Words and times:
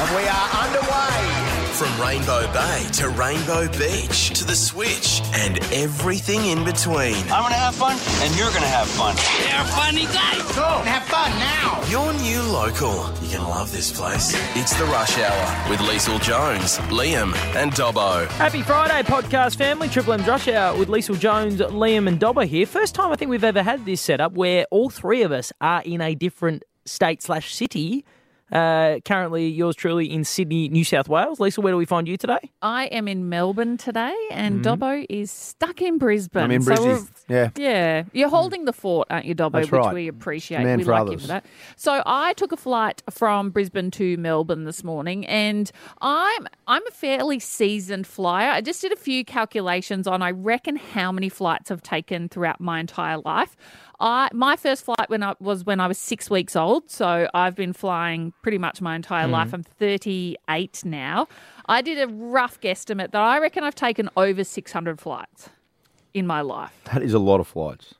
And 0.00 0.16
we 0.16 0.22
are 0.26 0.48
underway. 0.64 1.20
From 1.74 2.00
Rainbow 2.00 2.50
Bay 2.52 2.86
to 2.92 3.08
Rainbow 3.10 3.68
Beach 3.78 4.30
to 4.38 4.44
the 4.44 4.54
Switch 4.54 5.20
and 5.32 5.58
everything 5.72 6.46
in 6.46 6.64
between. 6.64 7.16
I'm 7.24 7.42
gonna 7.42 7.54
have 7.54 7.74
fun, 7.74 7.96
and 8.22 8.36
you're 8.36 8.50
gonna 8.52 8.66
have 8.66 8.86
fun. 8.88 9.16
They're 9.44 9.60
a 9.60 9.64
funny 9.64 10.06
day. 10.06 10.40
Cool. 10.52 10.82
Have 10.84 11.04
fun 11.04 11.30
now. 11.38 11.82
Your 11.90 12.12
new 12.14 12.42
local. 12.42 12.94
You're 13.22 13.38
going 13.38 13.44
to 13.44 13.48
love 13.48 13.72
this 13.72 13.90
place. 13.92 14.34
It's 14.56 14.74
the 14.76 14.84
Rush 14.86 15.18
Hour 15.18 15.70
with 15.70 15.80
Leisel 15.80 16.20
Jones, 16.20 16.78
Liam, 16.88 17.34
and 17.54 17.72
Dobbo. 17.72 18.26
Happy 18.32 18.62
Friday, 18.62 19.02
podcast 19.08 19.56
family. 19.56 19.88
Triple 19.88 20.12
M's 20.14 20.26
Rush 20.26 20.48
Hour 20.48 20.78
with 20.78 20.88
Leisel 20.88 21.18
Jones, 21.18 21.60
Liam, 21.60 22.08
and 22.08 22.20
Dobbo 22.20 22.46
here. 22.46 22.66
First 22.66 22.94
time 22.94 23.12
I 23.12 23.16
think 23.16 23.30
we've 23.30 23.44
ever 23.44 23.62
had 23.62 23.86
this 23.86 24.00
setup 24.00 24.32
where 24.32 24.66
all 24.70 24.90
three 24.90 25.22
of 25.22 25.32
us 25.32 25.52
are 25.60 25.82
in 25.82 26.00
a 26.00 26.14
different 26.14 26.62
state 26.90 27.22
slash 27.22 27.54
city. 27.54 28.04
Uh, 28.52 28.98
currently, 29.04 29.48
yours 29.48 29.76
truly 29.76 30.10
in 30.10 30.24
Sydney, 30.24 30.68
New 30.68 30.84
South 30.84 31.08
Wales. 31.08 31.40
Lisa, 31.40 31.60
where 31.60 31.72
do 31.72 31.76
we 31.76 31.84
find 31.84 32.08
you 32.08 32.16
today? 32.16 32.50
I 32.62 32.86
am 32.86 33.06
in 33.08 33.28
Melbourne 33.28 33.76
today, 33.76 34.16
and 34.30 34.64
Dobbo 34.64 35.06
is 35.08 35.30
stuck 35.30 35.80
in 35.80 35.98
Brisbane. 35.98 36.42
I'm 36.44 36.50
in 36.50 36.62
So 36.62 36.74
Brizzy. 36.74 37.10
Yeah. 37.28 37.50
Yeah, 37.56 38.02
you're 38.12 38.28
holding 38.28 38.64
the 38.64 38.72
fort, 38.72 39.08
aren't 39.10 39.26
you, 39.26 39.34
Dobbo? 39.34 39.52
That's 39.52 39.70
which 39.70 39.78
right. 39.78 39.94
we 39.94 40.08
appreciate. 40.08 40.64
Man 40.64 40.78
we 40.78 40.84
for 40.84 40.92
like 40.92 41.12
you 41.12 41.18
for 41.18 41.26
that. 41.28 41.46
So 41.76 42.02
I 42.06 42.32
took 42.34 42.52
a 42.52 42.56
flight 42.56 43.02
from 43.10 43.50
Brisbane 43.50 43.90
to 43.92 44.16
Melbourne 44.16 44.64
this 44.64 44.82
morning, 44.82 45.26
and 45.26 45.70
I'm 46.00 46.46
I'm 46.66 46.86
a 46.86 46.90
fairly 46.90 47.38
seasoned 47.38 48.06
flyer. 48.06 48.50
I 48.50 48.60
just 48.60 48.80
did 48.80 48.92
a 48.92 48.96
few 48.96 49.24
calculations 49.24 50.06
on 50.06 50.22
I 50.22 50.32
reckon 50.32 50.76
how 50.76 51.12
many 51.12 51.28
flights 51.28 51.70
I've 51.70 51.82
taken 51.82 52.28
throughout 52.28 52.60
my 52.60 52.80
entire 52.80 53.18
life. 53.18 53.56
I 54.00 54.30
my 54.32 54.56
first 54.56 54.84
flight 54.84 55.08
when 55.08 55.22
I 55.22 55.34
was 55.40 55.64
when 55.64 55.78
I 55.78 55.86
was 55.86 55.98
six 55.98 56.30
weeks 56.30 56.56
old, 56.56 56.90
so 56.90 57.28
I've 57.34 57.54
been 57.54 57.74
flying 57.74 58.32
pretty 58.42 58.58
much 58.58 58.80
my 58.80 58.96
entire 58.96 59.26
Mm. 59.26 59.32
life. 59.32 59.52
I'm 59.52 59.62
38 59.62 60.82
now. 60.84 61.28
I 61.66 61.82
did 61.82 61.98
a 61.98 62.06
rough 62.12 62.60
guesstimate 62.60 63.12
that 63.12 63.20
I 63.22 63.38
reckon 63.38 63.64
I've 63.64 63.74
taken 63.74 64.08
over 64.16 64.44
600 64.44 65.00
flights 65.00 65.50
in 66.14 66.26
my 66.26 66.40
life. 66.40 66.72
That 66.92 67.02
is 67.02 67.14
a 67.14 67.18
lot 67.18 67.40
of 67.40 67.46
flights. 67.48 67.94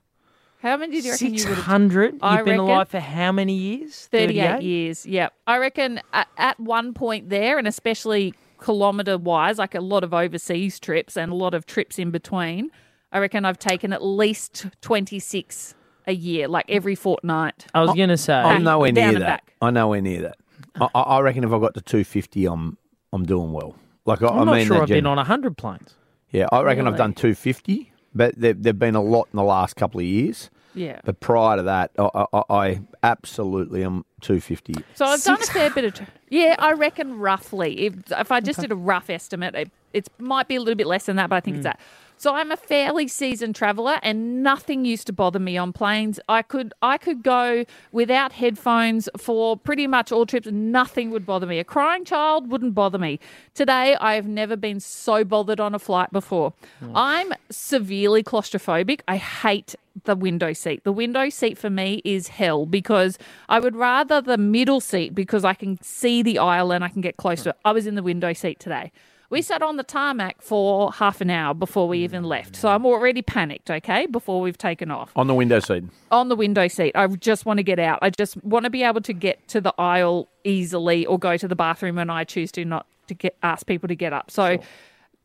How 0.62 0.76
many 0.76 0.92
did 0.96 1.04
you 1.06 1.10
reckon 1.12 1.26
you 1.34 1.44
would 1.44 1.48
have? 1.48 1.56
600? 1.58 2.18
You've 2.22 2.44
been 2.44 2.58
alive 2.60 2.88
for 2.88 3.00
how 3.00 3.32
many 3.32 3.54
years? 3.54 4.06
38 4.06 4.60
years. 4.62 5.06
Yep. 5.06 5.32
I 5.46 5.56
reckon 5.56 6.00
at, 6.12 6.28
at 6.36 6.60
one 6.60 6.92
point 6.92 7.30
there, 7.30 7.56
and 7.56 7.66
especially 7.66 8.34
kilometre 8.62 9.16
wise, 9.16 9.56
like 9.58 9.74
a 9.74 9.80
lot 9.80 10.04
of 10.04 10.12
overseas 10.12 10.78
trips 10.78 11.16
and 11.16 11.32
a 11.32 11.34
lot 11.34 11.54
of 11.54 11.64
trips 11.64 11.98
in 11.98 12.10
between, 12.10 12.70
I 13.10 13.20
reckon 13.20 13.46
I've 13.46 13.58
taken 13.58 13.92
at 13.94 14.04
least 14.04 14.66
26 14.82 15.74
a 16.06 16.12
year, 16.12 16.48
like 16.48 16.66
every 16.68 16.94
fortnight. 16.94 17.66
I 17.74 17.80
was 17.80 17.90
oh, 17.90 17.94
going 17.94 18.08
to 18.08 18.16
say. 18.16 18.34
I'm 18.34 18.62
nowhere 18.62 18.92
near 18.92 19.12
that. 19.12 19.20
back. 19.20 19.54
I'm 19.60 19.74
nowhere 19.74 20.00
near 20.00 20.22
that. 20.22 20.38
I, 20.80 20.88
I 20.94 21.00
I 21.00 21.20
reckon 21.20 21.44
if 21.44 21.52
I 21.52 21.58
got 21.58 21.74
to 21.74 21.80
250, 21.80 22.46
I'm 22.46 22.78
I'm 23.12 23.24
doing 23.24 23.52
well. 23.52 23.76
Like 24.04 24.22
I, 24.22 24.28
I'm 24.28 24.40
I 24.40 24.44
not 24.44 24.54
mean, 24.54 24.66
sure 24.66 24.76
that 24.76 24.82
I've 24.82 24.88
been 24.88 25.04
gen- 25.04 25.06
on 25.06 25.16
100 25.16 25.56
planes. 25.56 25.94
Yeah, 26.30 26.46
I 26.52 26.62
reckon 26.62 26.86
I've 26.86 26.94
Really? 26.94 26.98
done 26.98 27.14
250, 27.14 27.92
but 28.14 28.34
there 28.36 28.54
there've 28.54 28.78
been 28.78 28.94
a 28.94 29.02
lot 29.02 29.28
in 29.32 29.36
the 29.36 29.42
last 29.42 29.76
couple 29.76 30.00
of 30.00 30.06
years. 30.06 30.50
Yeah. 30.74 31.00
But 31.04 31.20
prior 31.20 31.56
to 31.56 31.62
that, 31.64 31.90
I, 31.98 32.24
I, 32.32 32.42
I 32.48 32.80
absolutely 33.02 33.82
am 33.82 34.04
250. 34.20 34.74
So 34.94 35.04
I've 35.04 35.22
done 35.22 35.42
a 35.42 35.46
fair 35.46 35.70
bit 35.70 35.84
of. 35.84 35.94
Tr- 35.94 36.04
yeah, 36.28 36.54
I 36.58 36.72
reckon 36.72 37.18
roughly. 37.18 37.86
If, 37.86 37.94
if 38.12 38.30
I 38.30 38.40
just 38.40 38.60
did 38.60 38.70
a 38.70 38.76
rough 38.76 39.10
estimate, 39.10 39.54
it, 39.54 39.70
it 39.92 40.08
might 40.18 40.46
be 40.46 40.56
a 40.56 40.60
little 40.60 40.76
bit 40.76 40.86
less 40.86 41.06
than 41.06 41.16
that, 41.16 41.28
but 41.28 41.36
I 41.36 41.40
think 41.40 41.56
it's 41.56 41.62
hmm. 41.62 41.70
that. 41.70 41.80
So 42.20 42.34
I'm 42.34 42.52
a 42.52 42.56
fairly 42.58 43.08
seasoned 43.08 43.54
traveller, 43.54 43.98
and 44.02 44.42
nothing 44.42 44.84
used 44.84 45.06
to 45.06 45.12
bother 45.14 45.38
me 45.38 45.56
on 45.56 45.72
planes. 45.72 46.20
I 46.28 46.42
could 46.42 46.74
I 46.82 46.98
could 46.98 47.22
go 47.22 47.64
without 47.92 48.32
headphones 48.32 49.08
for 49.16 49.56
pretty 49.56 49.86
much 49.86 50.12
all 50.12 50.26
trips. 50.26 50.46
Nothing 50.46 51.10
would 51.12 51.24
bother 51.24 51.46
me. 51.46 51.58
A 51.58 51.64
crying 51.64 52.04
child 52.04 52.50
wouldn't 52.50 52.74
bother 52.74 52.98
me. 52.98 53.20
Today, 53.54 53.96
I 54.02 54.16
have 54.16 54.26
never 54.26 54.54
been 54.54 54.80
so 54.80 55.24
bothered 55.24 55.60
on 55.60 55.74
a 55.74 55.78
flight 55.78 56.12
before. 56.12 56.52
Mm. 56.84 56.92
I'm 56.94 57.32
severely 57.48 58.22
claustrophobic. 58.22 59.00
I 59.08 59.16
hate 59.16 59.74
the 60.04 60.14
window 60.14 60.52
seat. 60.52 60.84
The 60.84 60.92
window 60.92 61.30
seat 61.30 61.56
for 61.56 61.70
me 61.70 62.02
is 62.04 62.28
hell 62.28 62.66
because 62.66 63.16
I 63.48 63.60
would 63.60 63.76
rather 63.76 64.20
the 64.20 64.36
middle 64.36 64.82
seat 64.82 65.14
because 65.14 65.42
I 65.42 65.54
can 65.54 65.80
see 65.80 66.22
the 66.22 66.38
aisle 66.38 66.70
and 66.70 66.84
I 66.84 66.88
can 66.88 67.00
get 67.00 67.16
close 67.16 67.44
to 67.44 67.50
it. 67.50 67.56
I 67.64 67.72
was 67.72 67.86
in 67.86 67.94
the 67.94 68.02
window 68.02 68.34
seat 68.34 68.60
today. 68.60 68.92
We 69.30 69.42
sat 69.42 69.62
on 69.62 69.76
the 69.76 69.84
tarmac 69.84 70.42
for 70.42 70.92
half 70.92 71.20
an 71.20 71.30
hour 71.30 71.54
before 71.54 71.86
we 71.86 72.00
even 72.00 72.24
left. 72.24 72.56
So 72.56 72.68
I'm 72.68 72.84
already 72.84 73.22
panicked, 73.22 73.70
okay, 73.70 74.06
before 74.06 74.40
we've 74.40 74.58
taken 74.58 74.90
off. 74.90 75.12
On 75.14 75.28
the 75.28 75.34
window 75.34 75.60
seat. 75.60 75.84
On 76.10 76.28
the 76.28 76.34
window 76.34 76.66
seat, 76.66 76.92
I 76.96 77.06
just 77.06 77.46
want 77.46 77.58
to 77.58 77.62
get 77.62 77.78
out. 77.78 78.00
I 78.02 78.10
just 78.10 78.42
want 78.42 78.64
to 78.64 78.70
be 78.70 78.82
able 78.82 79.00
to 79.02 79.12
get 79.12 79.46
to 79.48 79.60
the 79.60 79.72
aisle 79.78 80.28
easily 80.42 81.06
or 81.06 81.16
go 81.16 81.36
to 81.36 81.46
the 81.46 81.54
bathroom 81.54 81.94
when 81.94 82.10
I 82.10 82.24
choose 82.24 82.50
to 82.52 82.64
not 82.64 82.86
to 83.06 83.14
get 83.14 83.36
ask 83.42 83.66
people 83.66 83.86
to 83.88 83.94
get 83.94 84.12
up. 84.12 84.32
So 84.32 84.58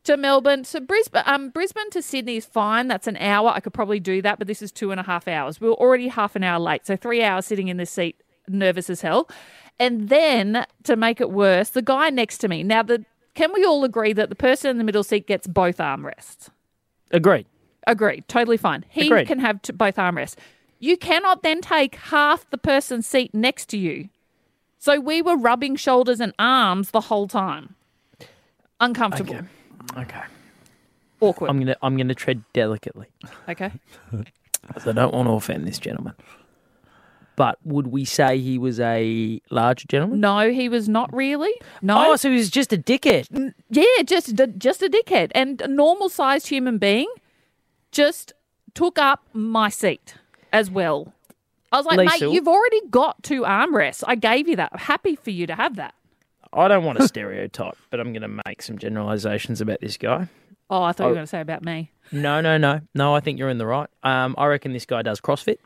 to 0.04 0.16
Melbourne. 0.16 0.62
So 0.62 0.78
Brisbane, 0.78 1.24
um, 1.26 1.50
Brisbane 1.50 1.90
to 1.90 2.00
Sydney 2.00 2.36
is 2.36 2.46
fine. 2.46 2.86
That's 2.86 3.08
an 3.08 3.16
hour. 3.16 3.50
I 3.50 3.58
could 3.58 3.74
probably 3.74 3.98
do 3.98 4.22
that, 4.22 4.38
but 4.38 4.46
this 4.46 4.62
is 4.62 4.70
two 4.70 4.92
and 4.92 5.00
a 5.00 5.02
half 5.02 5.26
hours. 5.26 5.60
We 5.60 5.68
were 5.68 5.74
already 5.74 6.06
half 6.08 6.36
an 6.36 6.44
hour 6.44 6.60
late, 6.60 6.86
so 6.86 6.96
three 6.96 7.24
hours 7.24 7.46
sitting 7.46 7.66
in 7.66 7.76
this 7.76 7.90
seat, 7.90 8.22
nervous 8.46 8.88
as 8.88 9.00
hell. 9.00 9.28
And 9.80 10.08
then 10.08 10.64
to 10.84 10.94
make 10.94 11.20
it 11.20 11.30
worse, 11.30 11.70
the 11.70 11.82
guy 11.82 12.08
next 12.10 12.38
to 12.38 12.48
me. 12.48 12.62
Now, 12.62 12.82
the 12.82 13.04
can 13.36 13.52
we 13.52 13.64
all 13.64 13.84
agree 13.84 14.12
that 14.12 14.28
the 14.28 14.34
person 14.34 14.70
in 14.70 14.78
the 14.78 14.84
middle 14.84 15.04
seat 15.04 15.28
gets 15.28 15.46
both 15.46 15.76
armrests? 15.78 16.48
Agreed. 17.12 17.46
Agreed. 17.86 18.26
Totally 18.26 18.56
fine. 18.56 18.84
He 18.88 19.06
Agreed. 19.06 19.28
can 19.28 19.38
have 19.38 19.62
t- 19.62 19.72
both 19.72 19.94
armrests. 19.94 20.34
You 20.80 20.96
cannot 20.96 21.42
then 21.44 21.60
take 21.60 21.94
half 21.94 22.50
the 22.50 22.58
person's 22.58 23.06
seat 23.06 23.32
next 23.32 23.66
to 23.66 23.78
you. 23.78 24.08
So 24.78 24.98
we 25.00 25.22
were 25.22 25.36
rubbing 25.36 25.76
shoulders 25.76 26.18
and 26.20 26.32
arms 26.38 26.90
the 26.90 27.02
whole 27.02 27.28
time. 27.28 27.76
Uncomfortable. 28.80 29.38
Okay. 29.96 30.20
Awkward. 31.20 31.48
I'm 31.48 31.58
gonna 31.58 31.76
I'm 31.82 31.96
gonna 31.96 32.14
tread 32.14 32.42
delicately. 32.52 33.06
okay. 33.48 33.70
'cause 34.72 34.86
I 34.86 34.92
don't 34.92 35.14
want 35.14 35.28
to 35.28 35.32
offend 35.32 35.66
this 35.66 35.78
gentleman. 35.78 36.14
But 37.36 37.58
would 37.64 37.88
we 37.88 38.04
say 38.06 38.38
he 38.38 38.56
was 38.58 38.80
a 38.80 39.40
large 39.50 39.86
gentleman? 39.86 40.20
No, 40.20 40.50
he 40.50 40.68
was 40.70 40.88
not 40.88 41.12
really. 41.12 41.52
No. 41.82 42.12
Oh, 42.12 42.16
so 42.16 42.30
he 42.30 42.36
was 42.36 42.50
just 42.50 42.72
a 42.72 42.78
dickhead. 42.78 43.52
yeah, 43.70 44.02
just 44.04 44.34
just 44.58 44.82
a 44.82 44.88
dickhead 44.88 45.30
and 45.34 45.60
a 45.60 45.68
normal 45.68 46.08
sized 46.08 46.48
human 46.48 46.78
being 46.78 47.08
just 47.92 48.32
took 48.74 48.98
up 48.98 49.26
my 49.32 49.68
seat 49.68 50.14
as 50.52 50.70
well. 50.70 51.12
I 51.72 51.76
was 51.78 51.86
like, 51.86 51.98
mate, 51.98 52.20
you've 52.32 52.48
already 52.48 52.80
got 52.88 53.22
two 53.22 53.42
armrests. 53.42 54.02
I 54.06 54.14
gave 54.14 54.48
you 54.48 54.56
that. 54.56 54.70
I'm 54.72 54.78
happy 54.78 55.16
for 55.16 55.30
you 55.30 55.46
to 55.46 55.54
have 55.54 55.76
that. 55.76 55.94
I 56.52 56.68
don't 56.68 56.84
want 56.84 56.98
to 57.00 57.08
stereotype, 57.08 57.76
but 57.90 58.00
I'm 58.00 58.12
going 58.12 58.22
to 58.22 58.40
make 58.46 58.62
some 58.62 58.78
generalizations 58.78 59.60
about 59.60 59.80
this 59.80 59.96
guy. 59.98 60.28
Oh, 60.70 60.82
I 60.82 60.92
thought 60.92 61.04
you 61.04 61.06
Oh. 61.06 61.08
were 61.10 61.14
going 61.16 61.26
to 61.26 61.30
say 61.30 61.40
about 61.40 61.64
me. 61.64 61.90
No, 62.12 62.40
no, 62.40 62.56
no, 62.56 62.80
no. 62.94 63.14
I 63.14 63.20
think 63.20 63.38
you're 63.38 63.50
in 63.50 63.58
the 63.58 63.66
right. 63.66 63.90
Um, 64.02 64.34
I 64.38 64.46
reckon 64.46 64.72
this 64.72 64.86
guy 64.86 65.02
does 65.02 65.20
CrossFit. 65.20 65.58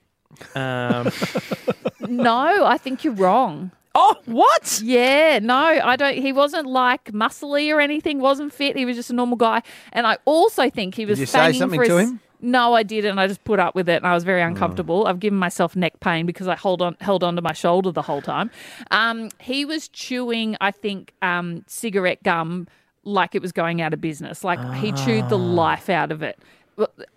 Um, 0.54 1.10
No, 2.08 2.64
I 2.64 2.76
think 2.78 3.04
you're 3.04 3.14
wrong. 3.14 3.70
oh, 3.94 4.16
what? 4.24 4.80
Yeah, 4.82 5.38
no, 5.40 5.54
I 5.56 5.96
don't. 5.96 6.16
He 6.16 6.32
wasn't 6.32 6.66
like 6.66 7.12
muscly 7.12 7.72
or 7.74 7.80
anything. 7.80 8.20
wasn't 8.20 8.52
fit. 8.52 8.76
He 8.76 8.84
was 8.84 8.96
just 8.96 9.10
a 9.10 9.12
normal 9.12 9.36
guy. 9.36 9.62
And 9.92 10.06
I 10.06 10.18
also 10.24 10.70
think 10.70 10.94
he 10.94 11.06
was. 11.06 11.20
you 11.20 11.26
say 11.26 11.38
fanging 11.38 11.58
something 11.58 11.80
for 11.80 11.86
to 11.86 11.96
his- 11.96 12.10
him? 12.10 12.20
No, 12.42 12.72
I 12.74 12.82
didn't. 12.84 13.18
I 13.18 13.26
just 13.26 13.44
put 13.44 13.60
up 13.60 13.74
with 13.74 13.86
it, 13.88 13.96
and 13.96 14.06
I 14.06 14.14
was 14.14 14.24
very 14.24 14.40
uncomfortable. 14.40 15.06
I've 15.06 15.20
given 15.20 15.38
myself 15.38 15.76
neck 15.76 16.00
pain 16.00 16.24
because 16.24 16.48
I 16.48 16.56
hold 16.56 16.80
on, 16.80 16.96
held 17.02 17.22
onto 17.22 17.42
my 17.42 17.52
shoulder 17.52 17.92
the 17.92 18.00
whole 18.00 18.22
time. 18.22 18.50
Um, 18.90 19.28
he 19.38 19.66
was 19.66 19.88
chewing, 19.88 20.56
I 20.58 20.70
think, 20.70 21.12
um, 21.20 21.64
cigarette 21.66 22.22
gum 22.22 22.66
like 23.04 23.34
it 23.34 23.42
was 23.42 23.52
going 23.52 23.82
out 23.82 23.92
of 23.92 24.00
business. 24.00 24.42
Like 24.42 24.58
he 24.76 24.90
chewed 24.92 25.28
the 25.28 25.36
life 25.36 25.90
out 25.90 26.10
of 26.10 26.22
it. 26.22 26.38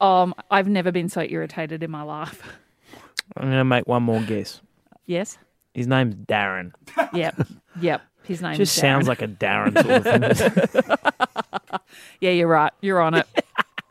Um, 0.01 0.33
I've 0.51 0.67
never 0.67 0.91
been 0.91 1.07
so 1.07 1.21
irritated 1.21 1.83
in 1.83 1.89
my 1.91 2.03
life. 2.03 2.41
I'm 3.37 3.45
going 3.45 3.57
to 3.57 3.63
make 3.65 3.87
one 3.87 4.03
more 4.03 4.21
guess. 4.21 4.61
Yes. 5.05 5.37
His 5.73 5.87
name's 5.87 6.15
Darren. 6.15 6.71
Yep. 7.13 7.47
yep. 7.81 8.01
His 8.23 8.41
name 8.41 8.55
Just 8.55 8.75
is 8.75 8.81
sounds 8.81 9.07
like 9.07 9.21
a 9.21 9.27
Darren 9.27 9.73
sort 9.73 10.07
of 10.07 10.69
thing. 10.69 10.97
Yeah, 12.19 12.31
you're 12.31 12.47
right. 12.47 12.71
You're 12.81 13.01
on 13.01 13.13
it. 13.15 13.27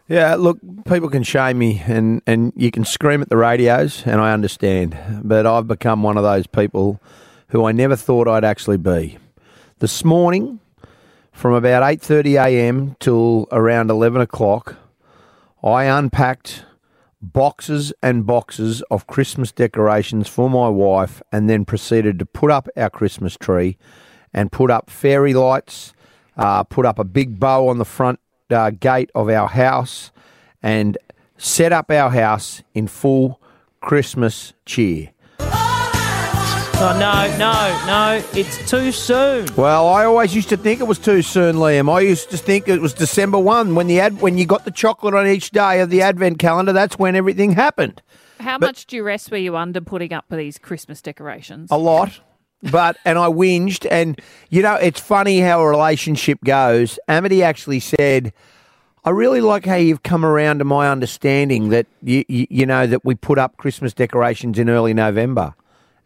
Yeah, 0.08 0.34
look, 0.34 0.58
people 0.84 1.08
can 1.08 1.22
shame 1.22 1.58
me 1.58 1.80
and, 1.86 2.20
and 2.26 2.52
you 2.54 2.70
can 2.70 2.84
scream 2.84 3.22
at 3.22 3.30
the 3.30 3.36
radios, 3.36 4.02
and 4.04 4.20
I 4.20 4.32
understand. 4.32 4.98
But 5.22 5.46
I've 5.46 5.66
become 5.66 6.02
one 6.02 6.18
of 6.18 6.22
those 6.22 6.46
people 6.46 7.00
who 7.48 7.64
I 7.64 7.72
never 7.72 7.96
thought 7.96 8.28
I'd 8.28 8.44
actually 8.44 8.76
be. 8.76 9.16
This 9.78 10.04
morning, 10.04 10.60
from 11.30 11.54
about 11.54 11.82
8.30 11.82 12.44
a.m. 12.44 12.96
till 13.00 13.48
around 13.52 13.90
11 13.90 14.20
o'clock, 14.20 14.76
I 15.64 15.84
unpacked 15.84 16.64
boxes 17.22 17.92
and 18.02 18.26
boxes 18.26 18.82
of 18.90 19.06
Christmas 19.06 19.52
decorations 19.52 20.28
for 20.28 20.50
my 20.50 20.68
wife 20.68 21.22
and 21.30 21.48
then 21.48 21.64
proceeded 21.64 22.18
to 22.18 22.26
put 22.26 22.50
up 22.50 22.68
our 22.76 22.90
Christmas 22.90 23.36
tree 23.36 23.78
and 24.34 24.50
put 24.50 24.70
up 24.70 24.90
fairy 24.90 25.32
lights, 25.32 25.92
uh, 26.36 26.64
put 26.64 26.84
up 26.84 26.98
a 26.98 27.04
big 27.04 27.38
bow 27.38 27.68
on 27.68 27.78
the 27.78 27.84
front 27.84 28.18
uh, 28.50 28.70
gate 28.70 29.10
of 29.14 29.28
our 29.28 29.48
house, 29.48 30.10
and 30.62 30.98
set 31.38 31.72
up 31.72 31.90
our 31.90 32.10
house 32.10 32.62
in 32.74 32.86
full 32.86 33.40
Christmas 33.80 34.52
cheer. 34.66 35.11
Oh, 36.74 36.96
no, 36.98 37.36
no, 37.38 37.86
no. 37.86 38.24
It's 38.32 38.68
too 38.68 38.90
soon. 38.90 39.46
Well, 39.56 39.86
I 39.88 40.04
always 40.04 40.34
used 40.34 40.48
to 40.48 40.56
think 40.56 40.80
it 40.80 40.86
was 40.86 40.98
too 40.98 41.22
soon, 41.22 41.56
Liam. 41.56 41.88
I 41.92 42.00
used 42.00 42.30
to 42.30 42.36
think 42.36 42.66
it 42.66 42.80
was 42.80 42.92
December 42.92 43.38
one 43.38 43.76
when 43.76 43.86
the 43.86 44.00
ad 44.00 44.20
when 44.20 44.36
you 44.36 44.46
got 44.46 44.64
the 44.64 44.72
chocolate 44.72 45.14
on 45.14 45.26
each 45.28 45.50
day 45.52 45.80
of 45.80 45.90
the 45.90 46.02
advent 46.02 46.40
calendar. 46.40 46.72
That's 46.72 46.98
when 46.98 47.14
everything 47.14 47.52
happened. 47.52 48.02
How 48.40 48.58
much 48.58 48.86
duress 48.86 49.30
were 49.30 49.36
you 49.36 49.56
under 49.56 49.80
putting 49.80 50.12
up 50.12 50.24
with 50.28 50.40
these 50.40 50.58
Christmas 50.58 51.00
decorations? 51.00 51.68
A 51.70 51.78
lot. 51.78 52.20
But 52.62 52.96
and 53.04 53.16
I 53.18 53.28
whinged, 53.28 53.86
and 53.88 54.20
you 54.50 54.62
know 54.62 54.74
it's 54.74 55.00
funny 55.00 55.40
how 55.40 55.60
a 55.60 55.68
relationship 55.68 56.42
goes. 56.44 56.98
Amity 57.06 57.44
actually 57.44 57.80
said, 57.80 58.32
"I 59.04 59.10
really 59.10 59.40
like 59.40 59.66
how 59.66 59.76
you've 59.76 60.02
come 60.02 60.24
around 60.24 60.58
to 60.58 60.64
my 60.64 60.90
understanding 60.90 61.68
that 61.68 61.86
you, 62.02 62.24
you 62.28 62.46
you 62.50 62.66
know 62.66 62.86
that 62.88 63.04
we 63.04 63.14
put 63.14 63.38
up 63.38 63.56
Christmas 63.56 63.94
decorations 63.94 64.58
in 64.58 64.68
early 64.68 64.94
November." 64.94 65.54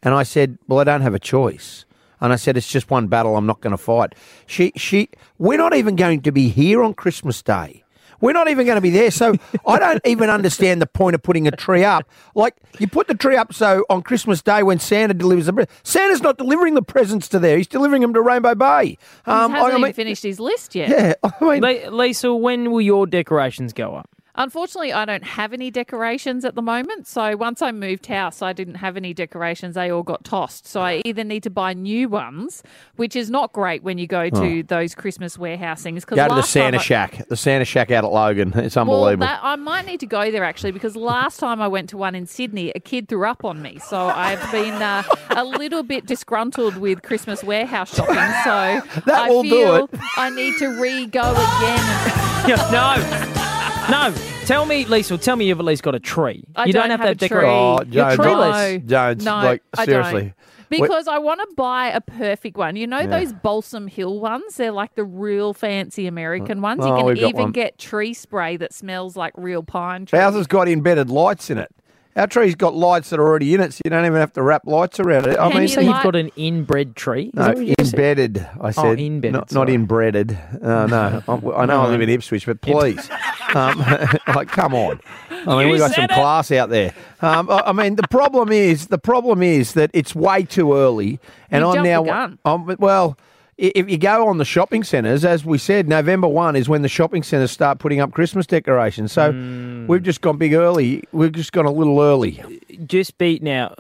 And 0.06 0.14
I 0.14 0.22
said, 0.22 0.56
"Well, 0.68 0.78
I 0.78 0.84
don't 0.84 1.02
have 1.02 1.14
a 1.14 1.18
choice." 1.18 1.84
And 2.20 2.32
I 2.32 2.36
said, 2.36 2.56
"It's 2.56 2.70
just 2.70 2.90
one 2.90 3.08
battle. 3.08 3.36
I'm 3.36 3.44
not 3.46 3.60
going 3.60 3.72
to 3.72 3.76
fight." 3.76 4.14
She 4.46 4.72
she 4.76 5.08
we're 5.36 5.58
not 5.58 5.74
even 5.74 5.96
going 5.96 6.22
to 6.22 6.32
be 6.32 6.48
here 6.48 6.82
on 6.82 6.94
Christmas 6.94 7.42
Day. 7.42 7.82
We're 8.18 8.32
not 8.32 8.48
even 8.48 8.64
going 8.64 8.76
to 8.76 8.80
be 8.80 8.88
there. 8.88 9.10
So 9.10 9.34
I 9.66 9.78
don't 9.78 10.00
even 10.06 10.30
understand 10.30 10.80
the 10.80 10.86
point 10.86 11.14
of 11.14 11.22
putting 11.22 11.46
a 11.46 11.50
tree 11.50 11.84
up. 11.84 12.08
Like 12.34 12.54
you 12.78 12.86
put 12.88 13.08
the 13.08 13.14
tree 13.14 13.36
up 13.36 13.52
so 13.52 13.84
on 13.90 14.00
Christmas 14.02 14.40
Day 14.40 14.62
when 14.62 14.78
Santa 14.78 15.12
delivers 15.12 15.46
the 15.46 15.52
presents. 15.52 15.74
Santa's 15.82 16.22
not 16.22 16.38
delivering 16.38 16.72
the 16.74 16.82
presents 16.82 17.28
to 17.28 17.38
there. 17.38 17.58
He's 17.58 17.66
delivering 17.66 18.00
them 18.00 18.14
to 18.14 18.22
Rainbow 18.22 18.54
Bay. 18.54 18.86
he 18.86 18.98
Um, 19.30 19.50
hasn't 19.50 19.66
I 19.66 19.68
even 19.72 19.82
mean, 19.82 19.92
finished 19.92 20.22
his 20.22 20.40
list 20.40 20.74
yet. 20.74 20.88
yeah, 20.88 21.14
I 21.22 21.44
mean, 21.44 21.60
Le- 21.62 21.90
Lisa, 21.90 22.32
when 22.34 22.70
will 22.70 22.80
your 22.80 23.06
decorations 23.06 23.74
go 23.74 23.94
up? 23.96 24.08
Unfortunately, 24.36 24.92
I 24.92 25.04
don't 25.04 25.24
have 25.24 25.52
any 25.52 25.70
decorations 25.70 26.44
at 26.44 26.54
the 26.54 26.62
moment. 26.62 27.06
So 27.06 27.36
once 27.36 27.62
I 27.62 27.72
moved 27.72 28.06
house, 28.06 28.42
I 28.42 28.52
didn't 28.52 28.76
have 28.76 28.96
any 28.96 29.14
decorations. 29.14 29.74
They 29.74 29.90
all 29.90 30.02
got 30.02 30.24
tossed. 30.24 30.66
So 30.66 30.80
I 30.82 31.02
either 31.04 31.24
need 31.24 31.42
to 31.44 31.50
buy 31.50 31.72
new 31.74 32.08
ones, 32.08 32.62
which 32.96 33.16
is 33.16 33.30
not 33.30 33.52
great 33.52 33.82
when 33.82 33.98
you 33.98 34.06
go 34.06 34.28
to 34.30 34.62
those 34.62 34.94
Christmas 34.94 35.38
warehouse 35.38 35.82
things. 35.82 36.04
'cause 36.04 36.16
go 36.16 36.28
to 36.28 36.34
the 36.34 36.42
Santa 36.42 36.78
I- 36.78 36.82
Shack. 36.82 37.28
The 37.28 37.36
Santa 37.36 37.64
Shack 37.64 37.90
out 37.90 38.04
at 38.04 38.12
Logan. 38.12 38.52
It's 38.66 38.76
Well, 38.76 38.82
unbelievable. 38.82 39.26
that, 39.26 39.40
I 39.42 39.56
might 39.56 39.86
need 39.86 40.00
to 40.00 40.06
go 40.06 40.30
there 40.30 40.44
actually 40.44 40.72
because 40.72 40.96
last 40.96 41.38
time 41.40 41.60
I 41.62 41.68
went 41.68 41.88
to 41.90 41.96
one 41.96 42.14
in 42.14 42.26
Sydney, 42.26 42.70
a 42.74 42.80
kid 42.80 43.08
threw 43.08 43.26
up 43.26 43.44
on 43.44 43.62
me. 43.62 43.78
So 43.78 43.96
I've 44.08 44.50
been 44.52 44.74
uh, 44.82 45.02
a 45.30 45.44
little 45.44 45.82
bit 45.82 46.06
disgruntled 46.06 46.76
with 46.76 47.02
Christmas 47.02 47.42
warehouse 47.44 47.94
shopping. 47.94 48.14
So 48.44 49.00
That 49.06 49.14
I 49.26 49.28
will 49.30 49.42
do 49.42 49.48
feel 49.50 49.84
it. 49.84 49.90
I 50.16 50.30
need 50.30 50.56
to 50.58 50.68
re-go 50.80 51.30
again. 51.32 52.46
no, 52.72 53.42
no. 53.90 54.14
Tell 54.44 54.66
me, 54.66 54.84
Lisa. 54.84 55.18
Tell 55.18 55.36
me 55.36 55.46
you've 55.46 55.58
at 55.58 55.64
least 55.64 55.82
got 55.82 55.94
a 55.94 56.00
tree. 56.00 56.44
I 56.54 56.66
you 56.66 56.72
don't, 56.72 56.88
don't 56.88 56.90
have, 56.90 57.00
have 57.00 57.18
to 57.18 57.24
a 57.24 57.28
decorate. 57.28 57.48
Oh, 57.48 57.80
You're 57.88 58.04
Jones, 58.04 58.16
treeless. 58.16 58.82
Jones, 58.86 59.24
no, 59.24 59.34
like 59.36 59.62
I 59.76 59.84
seriously. 59.84 60.22
don't. 60.22 60.34
Because 60.68 61.06
I 61.06 61.18
want 61.18 61.40
to 61.40 61.48
buy 61.54 61.88
a 61.88 62.00
perfect 62.00 62.56
one. 62.56 62.74
You 62.74 62.88
know 62.88 63.06
those 63.06 63.32
Balsam 63.32 63.86
Hill 63.86 64.18
ones? 64.18 64.56
They're 64.56 64.72
like 64.72 64.96
the 64.96 65.04
real 65.04 65.54
fancy 65.54 66.08
American 66.08 66.60
ones. 66.60 66.80
Oh, 66.82 66.98
you 66.98 67.04
we've 67.04 67.18
can 67.18 67.28
even 67.28 67.52
get 67.52 67.78
tree 67.78 68.14
spray 68.14 68.56
that 68.56 68.74
smells 68.74 69.16
like 69.16 69.32
real 69.36 69.62
pine 69.62 70.06
trees. 70.06 70.20
Ours 70.20 70.34
has 70.34 70.46
got 70.48 70.68
embedded 70.68 71.08
lights 71.08 71.50
in 71.50 71.58
it. 71.58 71.72
Our 72.16 72.26
tree's 72.26 72.54
got 72.54 72.74
lights 72.74 73.10
that 73.10 73.20
are 73.20 73.26
already 73.28 73.52
in 73.54 73.60
it, 73.60 73.74
so 73.74 73.82
you 73.84 73.90
don't 73.90 74.06
even 74.06 74.18
have 74.18 74.32
to 74.32 74.42
wrap 74.42 74.66
lights 74.66 74.98
around 74.98 75.26
it. 75.26 75.38
I 75.38 75.48
Can 75.48 75.58
mean, 75.58 75.62
you 75.62 75.68
So 75.68 75.82
like- 75.82 75.94
you've 75.94 76.02
got 76.02 76.16
an 76.16 76.30
inbred 76.36 76.96
tree. 76.96 77.26
Is 77.26 77.34
No, 77.34 77.42
that 77.44 77.56
what 77.56 77.66
you 77.66 77.74
said? 77.78 77.86
embedded. 77.94 78.46
I 78.58 78.70
said, 78.70 78.98
embedded, 78.98 79.32
not, 79.34 79.40
not 79.40 79.50
sorry. 79.50 79.72
inbreaded. 79.76 80.38
Uh, 80.64 80.86
no, 80.86 81.22
I, 81.28 81.60
I 81.62 81.66
know 81.66 81.82
I 81.82 81.88
live 81.88 82.00
in 82.00 82.08
Ipswich, 82.08 82.46
but 82.46 82.62
please, 82.62 83.10
um, 83.54 83.78
like, 84.34 84.48
come 84.48 84.74
on. 84.74 84.98
I 85.30 85.58
mean, 85.58 85.66
You 85.66 85.72
we 85.74 85.78
got 85.78 85.90
some 85.92 86.02
said 86.02 86.10
it. 86.10 86.14
class 86.14 86.50
out 86.52 86.70
there. 86.70 86.94
Um, 87.20 87.50
I, 87.50 87.64
I 87.66 87.72
mean, 87.72 87.96
the 87.96 88.08
problem 88.08 88.50
is 88.50 88.86
the 88.86 88.98
problem 88.98 89.42
is 89.42 89.74
that 89.74 89.90
it's 89.92 90.14
way 90.14 90.42
too 90.44 90.74
early, 90.74 91.20
and 91.50 91.60
You 91.62 91.68
I'm 91.68 91.74
jumped 91.74 91.84
the 91.84 91.90
now. 91.90 92.02
gun. 92.02 92.38
I'm, 92.46 92.76
well, 92.78 93.18
i- 93.18 93.22
if 93.58 93.88
you 93.90 93.96
go 93.98 94.28
on 94.28 94.38
the 94.38 94.44
shopping 94.44 94.84
centres, 94.84 95.24
as 95.24 95.44
we 95.44 95.56
said, 95.58 95.88
November 95.88 96.28
one 96.28 96.56
is 96.56 96.68
when 96.68 96.82
the 96.82 96.88
shopping 96.88 97.22
centres 97.22 97.50
start 97.50 97.78
putting 97.78 98.00
up 98.00 98.12
Christmas 98.12 98.46
decorations. 98.46 99.12
So 99.12 99.32
Hmm. 99.32 99.86
we've 99.86 100.02
just 100.02 100.20
gone 100.20 100.36
big 100.36 100.52
early. 100.52 101.02
We've 101.12 101.32
just 101.32 101.52
gone 101.52 101.64
a 101.66 101.70
little 101.72 102.00
early. 102.00 102.42
Just 102.86 103.16
be 103.18 103.38
now. 103.42 103.74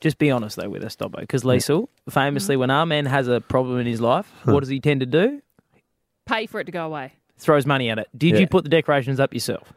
Just 0.00 0.18
be 0.18 0.30
honest 0.30 0.56
though 0.56 0.68
with 0.68 0.84
us, 0.84 0.94
Dobbo, 0.94 1.18
because 1.20 1.44
Lisa, 1.44 1.82
famously, 2.08 2.56
when 2.56 2.70
our 2.70 2.86
man 2.86 3.06
has 3.06 3.26
a 3.26 3.40
problem 3.40 3.80
in 3.80 3.86
his 3.86 4.00
life, 4.00 4.30
what 4.44 4.60
does 4.60 4.68
he 4.68 4.78
tend 4.78 5.00
to 5.00 5.06
do? 5.06 5.42
Pay 6.26 6.46
for 6.46 6.60
it 6.60 6.64
to 6.64 6.72
go 6.72 6.86
away. 6.86 7.14
Throws 7.38 7.66
money 7.66 7.90
at 7.90 7.98
it. 7.98 8.08
Did 8.16 8.34
Yeah. 8.34 8.40
you 8.40 8.46
put 8.46 8.62
the 8.62 8.70
decorations 8.70 9.18
up 9.18 9.34
yourself? 9.34 9.72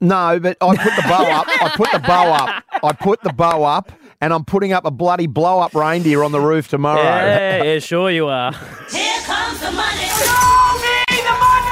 No, 0.00 0.40
but 0.40 0.56
I 0.62 0.76
put 0.76 0.96
the 0.96 1.02
bow 1.02 1.24
up. 1.30 1.46
I 1.48 1.72
put 1.76 1.92
the 1.92 1.98
bow 1.98 2.32
up. 2.32 2.64
I 2.82 2.92
put 2.92 3.22
the 3.22 3.32
bow 3.32 3.62
up, 3.64 3.92
and 4.20 4.32
I'm 4.32 4.44
putting 4.44 4.72
up 4.72 4.84
a 4.84 4.90
bloody 4.90 5.26
blow 5.26 5.60
up 5.60 5.74
reindeer 5.74 6.22
on 6.22 6.32
the 6.32 6.40
roof 6.40 6.68
tomorrow. 6.68 7.02
Yeah, 7.02 7.62
yeah, 7.62 7.78
sure 7.78 8.10
you 8.10 8.28
are. 8.28 8.52
Here 8.90 9.20
comes 9.22 9.60
the 9.60 9.70
money. 9.72 10.06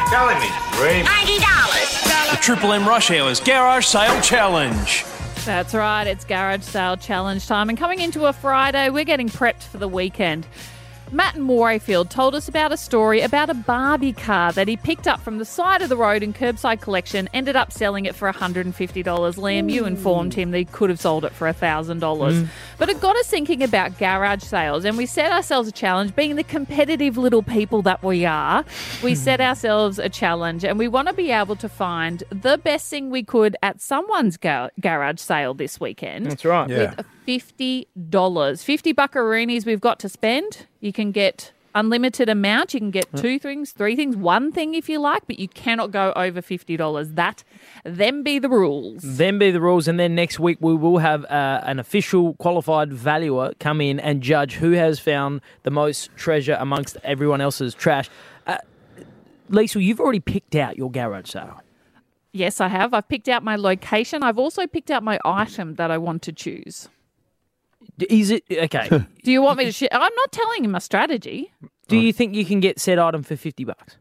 Telling 0.09 0.39
me, 0.41 0.49
Ray. 0.81 1.03
The 2.31 2.39
Triple 2.41 2.73
M 2.73 2.89
Rush 2.89 3.11
Hours 3.11 3.41
Garage 3.41 3.85
Sale 3.85 4.21
Challenge. 4.23 5.05
That's 5.45 5.75
right, 5.75 6.07
it's 6.07 6.27
garage 6.27 6.63
sale 6.63 6.97
challenge 6.99 7.47
time. 7.47 7.71
And 7.71 7.79
coming 7.79 8.01
into 8.01 8.27
a 8.27 8.35
Friday, 8.35 8.91
we're 8.91 9.05
getting 9.05 9.31
prepped 9.31 9.63
for 9.63 9.79
the 9.79 9.89
weekend. 9.89 10.47
Matt 11.11 11.37
in 11.37 11.47
Morayfield 11.47 12.11
told 12.11 12.35
us 12.35 12.49
about 12.49 12.73
a 12.73 12.77
story 12.77 13.21
about 13.21 13.51
a 13.51 13.55
Barbie 13.55 14.13
car 14.13 14.53
that 14.53 14.69
he 14.69 14.77
picked 14.77 15.07
up 15.07 15.21
from 15.21 15.39
the 15.39 15.45
side 15.45 15.83
of 15.83 15.89
the 15.89 15.97
road 15.97 16.23
in 16.23 16.33
curbside 16.33 16.81
collection, 16.81 17.29
ended 17.33 17.57
up 17.57 17.73
selling 17.73 18.05
it 18.05 18.15
for 18.15 18.31
$150. 18.31 18.73
Liam, 18.75 19.71
you 19.71 19.87
informed 19.87 20.35
him 20.35 20.51
that 20.51 20.59
he 20.59 20.65
could 20.65 20.91
have 20.91 21.01
sold 21.01 21.25
it 21.25 21.33
for 21.33 21.51
$1,000. 21.51 21.99
Mm. 21.99 22.49
But 22.77 22.89
it 22.89 23.01
got 23.01 23.17
us 23.17 23.27
thinking 23.27 23.63
about 23.63 23.99
garage 23.99 24.43
sales, 24.43 24.85
and 24.85 24.97
we 24.97 25.07
set 25.07 25.33
ourselves 25.33 25.69
a 25.69 25.73
challenge. 25.73 26.15
Being 26.15 26.37
the 26.37 26.45
competitive 26.45 27.17
little 27.17 27.43
people 27.43 27.83
that 27.83 28.03
we 28.03 28.25
are, 28.25 28.65
we 29.03 29.13
hmm. 29.13 29.17
set 29.17 29.41
ourselves 29.41 29.99
a 29.99 30.09
challenge, 30.09 30.65
and 30.65 30.79
we 30.79 30.89
want 30.89 31.09
to 31.09 31.15
be 31.15 31.31
able 31.31 31.57
to 31.57 31.69
find 31.69 32.23
the 32.31 32.59
best 32.59 32.89
thing 32.91 33.11
we 33.11 33.23
could 33.23 33.57
at 33.63 33.81
someone's 33.81 34.37
ga- 34.37 34.71
garage 34.81 35.21
sale 35.21 35.55
this 35.55 35.81
weekend 35.81 36.27
That's 36.27 36.45
right. 36.45 36.69
Yeah. 36.69 36.95
with 36.97 37.07
fifty 37.29 37.87
dollars. 38.09 38.63
Fifty 38.63 38.95
buckaroonies 38.95 39.67
we've 39.67 39.83
got 39.83 39.99
to 39.99 40.09
spend. 40.09 40.65
You 40.81 40.95
can 40.95 41.13
get 41.13 41.53
unlimited 41.75 42.27
amount. 42.27 42.73
You 42.73 42.81
can 42.81 42.91
get 42.91 43.07
two 43.15 43.39
things, 43.39 43.73
three 43.73 43.95
things, 43.95 44.17
one 44.17 44.51
thing 44.51 44.73
if 44.73 44.89
you 44.89 44.99
like, 44.99 45.27
but 45.27 45.39
you 45.39 45.47
cannot 45.47 45.91
go 45.91 46.15
over 46.17 46.41
fifty 46.41 46.75
dollars. 46.79 47.11
That 47.11 47.45
then 47.85 48.23
be 48.23 48.39
the 48.39 48.49
rules. 48.49 49.03
Then 49.03 49.39
be 49.39 49.51
the 49.51 49.61
rules, 49.61 49.87
and 49.89 50.01
then 50.01 50.15
next 50.15 50.41
week 50.41 50.57
we 50.63 50.75
will 50.75 50.97
have 50.99 51.27
uh, 51.27 51.61
an 51.65 51.79
official 51.79 52.33
qualified 52.37 52.95
valuer 52.95 53.53
come 53.61 53.83
in 53.83 54.01
and 54.01 54.23
judge 54.23 54.55
who 54.55 54.71
has 54.71 54.99
found 54.99 55.43
the 55.65 55.71
most 55.71 56.09
treasure 56.17 56.57
amongst 56.59 56.97
everyone 57.05 57.43
else's 57.43 57.75
trash. 57.75 58.09
Uh, 58.47 58.57
Lisa, 59.51 59.83
you've 59.83 60.01
already 60.01 60.21
picked 60.21 60.55
out 60.55 60.79
your 60.79 60.91
garage 60.91 61.29
sale. 61.33 61.61
Yes, 62.33 62.59
I 62.59 62.69
have. 62.69 62.95
I've 62.95 63.09
picked 63.09 63.29
out 63.29 63.43
my 63.45 63.57
location. 63.57 64.23
I've 64.23 64.39
also 64.39 64.67
picked 64.67 64.91
out 64.91 65.03
my 65.03 65.19
item 65.27 65.75
that 65.75 65.91
I 65.91 65.99
want 65.99 66.23
to 66.23 66.33
choose. 66.33 66.89
D- 67.99 68.07
Is 68.11 68.31
it 68.31 68.45
okay? 68.51 68.89
Do 69.25 69.33
you 69.33 69.43
want 69.43 69.59
me 69.59 69.65
to 69.67 69.73
share? 69.73 69.89
I'm 69.93 70.15
not 70.15 70.33
telling 70.33 70.65
you 70.65 70.71
my 70.71 70.79
strategy. 70.79 71.53
do 71.89 71.97
you 71.97 72.13
think 72.13 72.35
you 72.35 72.45
can 72.45 72.61
get 72.61 72.79
said 72.79 72.99
item 72.99 73.23
for 73.23 73.37
fifty 73.37 73.65
bucks? 73.65 73.97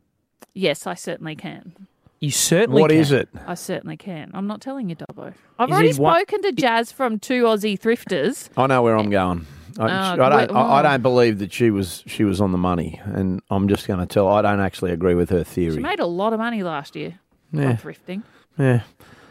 Yes, 0.54 0.88
I 0.88 0.94
certainly 0.96 1.36
can. 1.36 1.88
You 2.20 2.32
certainly. 2.32 2.82
What 2.82 2.90
can. 2.92 3.00
is 3.00 3.12
it? 3.12 3.30
I 3.46 3.54
certainly 3.54 3.98
can. 3.98 4.32
I'm 4.34 4.48
not 4.48 4.60
telling 4.62 4.90
you, 4.90 4.96
Dobbo. 4.96 5.34
I've 5.60 5.70
Is 5.70 5.74
already 5.74 5.90
it 5.90 5.98
one- 6.00 6.16
spoken 6.20 6.42
to 6.44 6.52
Jazz 6.52 6.92
from 6.92 7.20
two 7.20 7.44
Aussie 7.44 7.80
thrifters. 7.80 8.50
I 8.58 8.66
know 8.68 8.82
where 8.82 8.98
I'm 8.98 9.08
eh, 9.08 9.12
going. 9.12 9.46
I, 9.80 9.84
Oh, 9.84 9.86
I 9.86 10.16
don't. 10.16 10.32
wait, 10.38 10.50
I, 10.52 10.80
I 10.80 10.82
don't 10.82 11.02
believe 11.04 11.38
that 11.40 11.54
she 11.54 11.70
was. 11.70 12.04
She 12.08 12.24
was 12.24 12.42
on 12.42 12.52
the 12.52 12.58
money, 12.58 13.00
and 13.06 13.42
I'm 13.52 13.68
just 13.68 13.88
going 13.88 14.00
to 14.00 14.08
tell. 14.08 14.28
I 14.28 14.42
don't 14.42 14.60
actually 14.60 14.92
agree 14.92 15.14
with 15.14 15.30
her 15.30 15.44
theory. 15.44 15.70
She 15.70 15.72
theory. 15.76 15.84
made 15.84 16.00
a 16.00 16.08
lot 16.08 16.34
of 16.34 16.40
money 16.40 16.64
last 16.64 16.96
year 16.96 17.20
Yeah. 17.52 17.68
on 17.70 17.78
thrifting. 17.78 18.24
Yeah. 18.58 18.82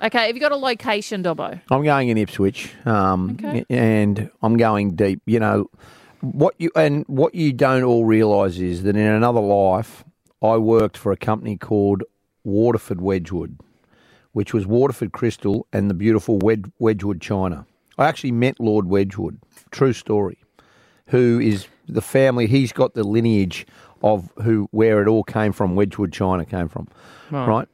Okay, 0.03 0.27
have 0.27 0.37
you 0.37 0.41
got 0.41 0.53
a 0.53 0.57
location, 0.57 1.23
Dobbo? 1.23 1.61
I'm 1.71 1.83
going 1.83 2.09
in 2.11 2.19
Ipswich, 2.19 2.75
um, 2.85 3.39
Okay. 3.43 3.65
and 3.71 4.31
I'm 4.43 4.57
going 4.57 4.95
deep. 4.95 5.23
You 5.27 5.41
know 5.41 5.71
what 6.21 6.55
you 6.59 6.71
and 6.77 7.05
what 7.09 7.35
you 7.35 7.53
don't 7.53 7.83
all 7.83 8.05
realise 8.05 8.59
is 8.59 8.83
that 8.83 8.97
in 8.97 9.07
another 9.07 9.41
life, 9.41 10.05
I 10.43 10.57
worked 10.59 10.97
for 10.99 11.13
a 11.13 11.17
company 11.17 11.57
called 11.57 12.03
Waterford 12.45 13.01
Wedgwood, 13.01 13.59
which 14.33 14.53
was 14.53 14.67
Waterford 14.67 15.13
Crystal 15.13 15.67
and 15.73 15.89
the 15.89 15.95
beautiful 15.95 16.39
Wed- 16.39 16.71
Wedgwood 16.79 17.21
China. 17.21 17.67
I 17.99 18.07
actually 18.07 18.33
met 18.33 18.61
Lord 18.61 18.87
Wedgwood. 18.89 19.39
True 19.71 19.95
story. 19.95 20.37
Who 21.07 21.41
is 21.41 21.69
the 21.89 22.03
family? 22.03 22.47
He's 22.47 22.73
got 22.73 22.93
the 22.95 23.05
lineage 23.05 23.67
of 24.03 24.31
who 24.43 24.69
where 24.73 25.01
it 25.01 25.09
all 25.09 25.25
came 25.25 25.53
from. 25.53 25.75
Wedgwood 25.75 26.13
China 26.13 26.45
came 26.45 26.69
from, 26.69 26.87
right? 27.31 27.67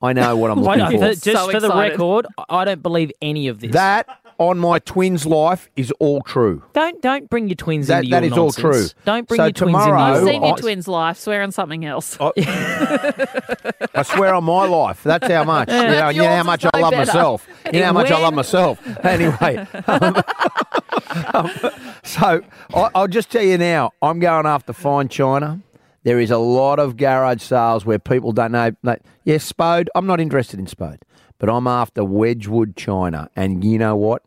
I 0.00 0.12
know 0.12 0.36
what 0.36 0.50
I'm 0.52 0.60
Wait, 0.62 0.78
looking 0.78 1.00
no, 1.00 1.08
for. 1.08 1.14
for- 1.14 1.20
just 1.24 1.36
So 1.44 1.50
for 1.50 1.60
the 1.60 1.66
excited. 1.68 1.90
record, 1.92 2.26
I 2.48 2.64
don't 2.64 2.82
believe 2.82 3.10
any 3.20 3.48
of 3.48 3.60
this. 3.60 3.72
That 3.72 4.06
on 4.38 4.56
my 4.58 4.78
twins' 4.78 5.26
life 5.26 5.68
is 5.74 5.90
all 5.98 6.20
true. 6.22 6.62
don't 6.72 7.02
don't 7.02 7.28
bring 7.28 7.48
your 7.48 7.56
twins 7.56 7.88
That- 7.88 8.04
into 8.04 8.10
that 8.10 8.22
your 8.22 8.32
is 8.32 8.38
all 8.38 8.52
true. 8.52 8.86
Don't 9.04 9.26
bring 9.26 9.38
So 9.38 9.44
your 9.46 9.52
twins 9.52 9.72
tomorrow- 9.72 9.98
I've 9.98 10.14
into 10.18 10.24
your 10.26 10.32
seen 10.34 10.42
your 10.44 10.54
I- 10.54 10.60
twins' 10.60 10.86
life. 10.88 11.18
Swear 11.18 11.42
on 11.42 11.50
something 11.50 11.84
else. 11.84 12.16
I 12.20 14.02
swear 14.04 14.34
on 14.34 14.44
my 14.44 14.66
life. 14.66 15.02
That's 15.02 15.26
how 15.26 15.42
much. 15.44 15.68
you, 15.70 15.76
know, 15.76 16.08
you 16.10 16.22
know 16.22 16.36
how 16.36 16.42
much 16.44 16.64
I 16.64 16.78
love 16.78 16.92
better. 16.92 17.06
myself. 17.06 17.48
You 17.72 17.80
know 17.80 17.86
how 17.86 17.92
much 17.92 18.10
I 18.12 18.20
love 18.20 18.34
myself. 18.34 18.78
Anyway, 19.04 19.66
um, 19.88 20.22
Um, 21.34 21.50
so 22.04 22.42
I, 22.74 22.90
I'll 22.94 23.08
just 23.08 23.30
tell 23.30 23.42
you 23.42 23.56
now, 23.58 23.92
I'm 24.02 24.18
going 24.20 24.46
after 24.46 24.72
fine 24.72 25.08
china. 25.08 25.60
There 26.08 26.20
is 26.20 26.30
a 26.30 26.38
lot 26.38 26.78
of 26.78 26.96
garage 26.96 27.42
sales 27.42 27.84
where 27.84 27.98
people 27.98 28.32
don't 28.32 28.52
know. 28.52 28.70
Like, 28.82 29.02
yes, 29.24 29.44
Spode. 29.44 29.90
I'm 29.94 30.06
not 30.06 30.20
interested 30.20 30.58
in 30.58 30.66
Spode, 30.66 31.00
but 31.38 31.50
I'm 31.50 31.66
after 31.66 32.02
Wedgwood 32.02 32.76
china. 32.76 33.28
And 33.36 33.62
you 33.62 33.76
know 33.78 33.94
what? 33.94 34.22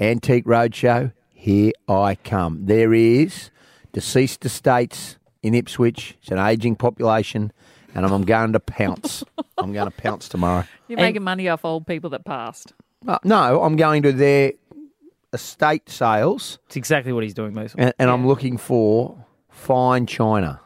Antique 0.00 0.46
Roadshow, 0.46 1.12
here 1.34 1.72
I 1.86 2.14
come. 2.14 2.64
There 2.64 2.94
is 2.94 3.50
deceased 3.92 4.46
estates 4.46 5.18
in 5.42 5.52
Ipswich. 5.52 6.16
It's 6.22 6.30
an 6.30 6.38
ageing 6.38 6.76
population, 6.76 7.52
and 7.94 8.06
I'm 8.06 8.22
going 8.22 8.54
to 8.54 8.60
pounce. 8.60 9.22
I'm 9.58 9.74
going 9.74 9.90
to 9.90 9.96
pounce 9.98 10.28
tomorrow. 10.30 10.64
You're 10.88 10.98
making 10.98 11.24
money 11.24 11.46
off 11.50 11.62
old 11.66 11.86
people 11.86 12.08
that 12.08 12.24
passed. 12.24 12.72
Uh, 13.06 13.18
no, 13.22 13.60
I'm 13.62 13.76
going 13.76 14.02
to 14.04 14.12
their 14.12 14.54
estate 15.34 15.90
sales, 15.90 16.58
It's 16.68 16.76
exactly 16.76 17.12
what 17.12 17.22
he's 17.22 17.34
doing, 17.34 17.52
Mason. 17.52 17.80
and, 17.80 17.92
and 17.98 18.08
I'm 18.08 18.26
looking 18.26 18.56
for 18.56 19.26
fine 19.50 20.06
china 20.06 20.62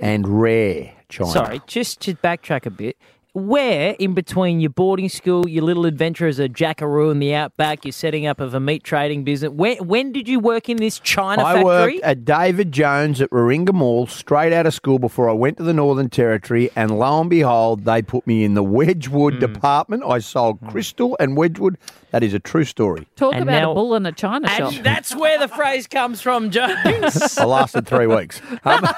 and 0.00 0.26
rare 0.40 0.92
china. 1.08 1.30
Sorry, 1.30 1.60
just 1.66 2.00
to 2.02 2.14
backtrack 2.14 2.66
a 2.66 2.70
bit. 2.70 2.96
Where 3.32 3.94
in 3.98 4.14
between 4.14 4.60
your 4.60 4.70
boarding 4.70 5.10
school, 5.10 5.46
your 5.46 5.62
little 5.62 5.84
adventure 5.84 6.26
as 6.26 6.38
a 6.38 6.48
jackaroo 6.48 7.10
in 7.10 7.18
the 7.18 7.34
outback, 7.34 7.84
your 7.84 7.92
setting 7.92 8.26
up 8.26 8.40
of 8.40 8.54
a 8.54 8.60
meat 8.60 8.82
trading 8.82 9.24
business, 9.24 9.50
when, 9.52 9.76
when 9.86 10.10
did 10.10 10.26
you 10.26 10.40
work 10.40 10.70
in 10.70 10.78
this 10.78 10.98
China 11.00 11.42
I 11.44 11.52
factory? 11.52 11.64
worked 11.96 12.00
at 12.00 12.24
David 12.24 12.72
Jones 12.72 13.20
at 13.20 13.28
Warringah 13.30 13.74
Mall 13.74 14.06
straight 14.06 14.54
out 14.54 14.64
of 14.64 14.72
school 14.72 14.98
before 14.98 15.28
I 15.28 15.34
went 15.34 15.58
to 15.58 15.64
the 15.64 15.74
Northern 15.74 16.08
Territory, 16.08 16.70
and 16.74 16.98
lo 16.98 17.20
and 17.20 17.28
behold, 17.28 17.84
they 17.84 18.00
put 18.00 18.26
me 18.26 18.42
in 18.42 18.54
the 18.54 18.62
Wedgwood 18.62 19.34
Hmm. 19.34 19.40
department. 19.40 20.02
I 20.06 20.18
sold 20.20 20.58
crystal 20.68 21.14
and 21.20 21.36
Wedgwood. 21.36 21.76
That 22.12 22.22
is 22.22 22.32
a 22.34 22.38
true 22.38 22.64
story. 22.64 23.06
Talk 23.16 23.34
And 23.34 23.42
about 23.42 23.60
now- 23.60 23.70
a 23.72 23.74
bull 23.74 23.94
in 23.94 24.06
a 24.06 24.12
china 24.12 24.48
shop. 24.48 24.72
that's 24.82 25.14
where 25.14 25.38
the 25.38 25.48
phrase 25.48 25.86
comes 25.86 26.20
from, 26.22 26.50
Jones. 26.50 26.76
I 27.38 27.44
lasted 27.44 27.86
three 27.86 28.06
weeks. 28.06 28.40
Um, 28.64 28.84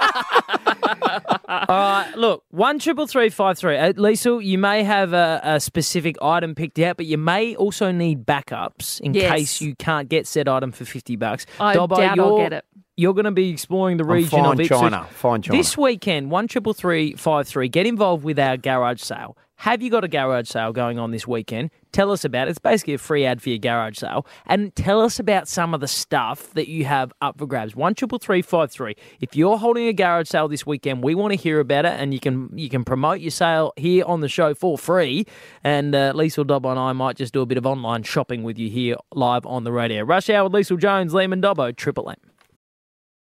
All 1.49 1.67
right, 1.69 2.13
look, 2.17 2.45
one 2.51 2.79
triple 2.79 3.07
three 3.07 3.29
five 3.31 3.59
three. 3.59 3.77
At 3.77 3.97
Leisel, 3.97 4.45
you 4.45 4.59
may 4.59 4.83
have 4.85 5.13
a, 5.13 5.41
a 5.43 5.61
specific 5.61 6.17
item 6.23 6.55
picked 6.55 6.79
out, 6.79 6.97
but 6.97 7.07
you 7.07 7.19
may 7.19 7.55
also 7.57 7.91
need 7.91 8.25
backups 8.27 9.01
in 9.01 9.15
Yes. 9.15 9.31
case 9.33 9.61
you 9.61 9.75
can't 9.75 10.09
get 10.09 10.27
said 10.27 10.49
item 10.49 10.73
for 10.73 10.85
fifty 10.85 11.17
bucks. 11.17 11.47
I 11.59 11.75
Dobbo, 11.75 11.97
doubt 11.97 12.19
I'll 12.19 12.27
you're- 12.33 12.43
get 12.45 12.53
it. 12.53 12.65
You're 12.97 13.15
going 13.15 13.27
to 13.27 13.31
be 13.31 13.51
exploring 13.51 13.97
the 13.97 14.03
I'm 14.03 14.11
region 14.11 14.31
fine 14.31 14.45
of 14.55 14.61
Ipswich. 14.61 14.69
China, 14.81 15.07
fine 15.13 15.41
China. 15.41 15.57
This 15.57 15.79
weekend, 15.79 16.33
one 16.33 16.49
triple 16.49 16.73
three 16.75 17.13
five 17.15 17.47
three. 17.47 17.69
Get 17.69 17.87
involved 17.87 18.25
with 18.25 18.39
our 18.41 18.57
garage 18.57 19.01
sale. 19.01 19.37
Have 19.63 19.83
you 19.83 19.91
got 19.91 20.05
a 20.05 20.09
garage 20.09 20.49
sale 20.49 20.73
going 20.73 21.01
on 21.01 21.11
this 21.11 21.27
weekend? 21.27 21.71
Tell 21.91 22.13
us 22.13 22.25
about 22.25 22.47
it. 22.47 22.51
It's 22.51 22.61
basically 22.61 22.95
a 22.95 22.99
free 22.99 23.25
ad 23.25 23.43
for 23.43 23.49
your 23.49 23.59
garage 23.59 23.99
sale, 23.99 24.25
and 24.47 24.73
tell 24.77 25.01
us 25.01 25.19
about 25.19 25.49
some 25.49 25.75
of 25.75 25.81
the 25.81 25.89
stuff 25.89 26.55
that 26.55 26.69
you 26.69 26.85
have 26.85 27.13
up 27.21 27.39
for 27.39 27.47
grabs. 27.47 27.75
One 27.75 27.97
triple 27.97 28.21
three 28.21 28.41
five 28.41 28.71
three. 28.71 28.95
If 29.21 29.35
you're 29.35 29.59
holding 29.59 29.89
a 29.89 29.93
garage 29.93 30.29
sale 30.29 30.47
this 30.47 30.65
weekend, 30.65 31.03
we 31.03 31.17
want 31.17 31.33
to 31.33 31.37
hear 31.37 31.59
about 31.59 31.87
it, 31.87 32.01
and 32.01 32.15
you 32.15 32.21
can 32.21 32.57
you 32.57 32.69
can 32.69 32.85
promote 32.85 33.19
your 33.19 33.33
sale 33.33 33.73
here 33.77 34.05
on 34.05 34.21
the 34.21 34.29
show 34.29 34.55
for 34.55 34.79
free. 34.79 35.27
And 35.65 35.93
uh, 35.93 36.13
Dobbo 36.13 36.71
and 36.71 36.79
I 36.79 36.93
might 36.93 37.17
just 37.17 37.35
do 37.35 37.41
a 37.41 37.47
bit 37.47 37.59
of 37.59 37.67
online 37.67 38.05
shopping 38.05 38.45
with 38.45 38.59
you 38.61 38.71
here 38.71 38.95
live 39.13 39.45
on 39.45 39.65
the 39.65 39.73
radio. 39.73 40.05
Rush 40.05 40.31
Hour 40.31 40.49
with 40.49 40.53
Leisel 40.53 40.79
Jones, 40.79 41.13
Liam 41.13 41.33
and 41.33 41.43
Dobbo, 41.43 41.75
Triple 41.75 42.11
M. 42.11 42.17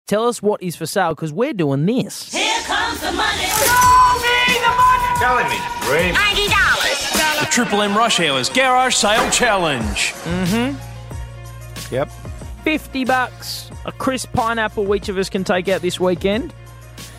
Tell 0.07 0.29
us 0.29 0.43
what 0.43 0.63
is 0.63 0.77
for 0.77 0.85
sale 0.85 1.15
because 1.15 1.33
we're 1.33 1.55
doing 1.55 1.87
this. 1.87 2.31
Here 2.35 2.61
comes 2.65 3.01
the 3.01 3.13
money. 3.13 3.56
Telling 5.19 5.49
me. 5.49 5.57
Dream. 5.83 6.15
The 6.15 7.47
Triple 7.51 7.81
M 7.83 7.97
Rush 7.97 8.21
Hours 8.21 8.49
Garage 8.51 8.95
Sale 8.95 9.31
Challenge. 9.31 10.13
Mm-hmm. 10.13 11.95
Yep. 11.95 12.11
50 12.65 13.05
bucks, 13.05 13.71
a 13.87 13.93
crisp 13.93 14.33
pineapple 14.33 14.93
each 14.95 15.09
of 15.09 15.17
us 15.17 15.31
can 15.31 15.45
take 15.45 15.69
out 15.69 15.81
this 15.81 15.99
weekend. 16.01 16.53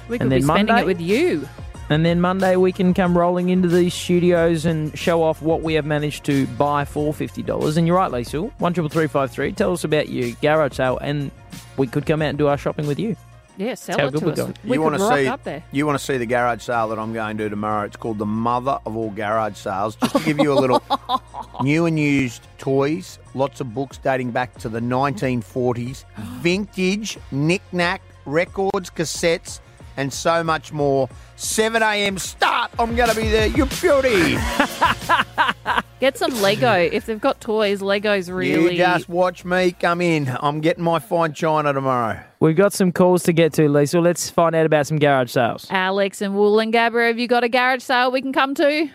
We 0.09 0.17
could 0.17 0.23
And 0.23 0.29
be 0.29 0.41
spending 0.41 0.67
Monday? 0.67 0.81
it 0.81 0.85
with 0.85 1.01
you. 1.01 1.47
And 1.89 2.05
then 2.05 2.19
Monday 2.21 2.55
we 2.57 2.71
can 2.73 2.93
come 2.93 3.17
rolling 3.17 3.49
into 3.49 3.67
these 3.69 3.93
studios 3.93 4.65
and 4.65 4.95
show 4.97 5.23
off 5.23 5.41
what 5.41 5.61
we 5.61 5.73
have 5.75 5.85
managed 5.85 6.25
to 6.25 6.45
buy 6.47 6.83
for 6.85 7.13
$50. 7.13 7.77
And 7.77 7.87
you're 7.87 7.95
right, 7.95 8.11
Leisel, 8.11 8.51
133353. 8.59 9.53
Tell 9.53 9.71
us 9.73 9.83
about 9.85 10.09
your 10.09 10.35
garage 10.41 10.73
sale 10.75 10.97
and 11.01 11.31
we 11.77 11.87
could 11.87 12.05
come 12.05 12.21
out 12.21 12.29
and 12.29 12.37
do 12.37 12.47
our 12.47 12.57
shopping 12.57 12.85
with 12.87 12.99
you. 12.99 13.15
Yeah, 13.57 13.73
sell 13.73 13.97
how 13.99 14.07
it 14.07 14.11
good 14.13 14.19
to 14.19 14.25
we're 14.27 14.31
us. 14.33 14.37
going. 14.37 14.53
We 14.63 14.69
you 14.69 14.73
could 14.75 14.79
want 14.83 14.95
to 14.97 15.03
rock 15.03 15.17
see 15.17 15.27
up 15.27 15.43
there. 15.43 15.63
you 15.71 15.85
want 15.87 15.97
to 15.99 16.05
see 16.05 16.17
the 16.17 16.25
garage 16.25 16.61
sale 16.61 16.89
that 16.89 16.99
I'm 16.99 17.11
going 17.11 17.37
to 17.37 17.43
do 17.45 17.49
tomorrow. 17.49 17.85
It's 17.85 17.95
called 17.95 18.19
the 18.19 18.25
mother 18.25 18.79
of 18.85 18.95
all 18.95 19.09
garage 19.09 19.57
sales. 19.57 19.95
Just 19.95 20.15
to 20.15 20.23
give 20.23 20.37
you 20.39 20.53
a 20.53 20.59
little 20.59 20.81
new 21.61 21.85
and 21.87 21.99
used 21.99 22.45
toys, 22.59 23.17
lots 23.33 23.59
of 23.59 23.73
books 23.73 23.97
dating 23.97 24.31
back 24.31 24.53
to 24.59 24.69
the 24.69 24.79
1940s, 24.79 26.05
vintage 26.41 27.17
knick-knack 27.31 28.01
records, 28.25 28.89
cassettes, 28.89 29.59
and 29.97 30.13
so 30.13 30.43
much 30.43 30.71
more. 30.71 31.09
7 31.35 31.83
a.m. 31.83 32.17
start. 32.17 32.71
I'm 32.79 32.95
going 32.95 33.09
to 33.09 33.15
be 33.15 33.29
there. 33.29 33.47
You 33.47 33.65
beauty. 33.65 34.37
Get 35.99 36.17
some 36.17 36.31
Lego. 36.41 36.73
if 36.73 37.07
they've 37.07 37.19
got 37.19 37.41
toys, 37.41 37.81
Lego's 37.81 38.29
really. 38.29 38.73
You 38.73 38.77
just 38.77 39.09
watch 39.09 39.43
me 39.43 39.71
come 39.71 39.99
in. 39.99 40.35
I'm 40.41 40.61
getting 40.61 40.83
my 40.83 40.99
fine 40.99 41.33
china 41.33 41.73
tomorrow. 41.73 42.19
We've 42.39 42.55
got 42.55 42.71
some 42.71 42.91
calls 42.91 43.23
to 43.23 43.33
get 43.33 43.53
to, 43.53 43.67
Lisa. 43.67 43.99
Let's 43.99 44.29
find 44.29 44.55
out 44.55 44.67
about 44.67 44.85
some 44.85 44.99
garage 44.99 45.31
sales. 45.31 45.67
Alex 45.71 46.21
and 46.21 46.35
Wool 46.35 46.59
and 46.59 46.71
Woolloongabba, 46.71 47.07
have 47.07 47.19
you 47.19 47.27
got 47.27 47.43
a 47.43 47.49
garage 47.49 47.81
sale 47.81 48.11
we 48.11 48.21
can 48.21 48.31
come 48.31 48.53
to? 48.55 48.89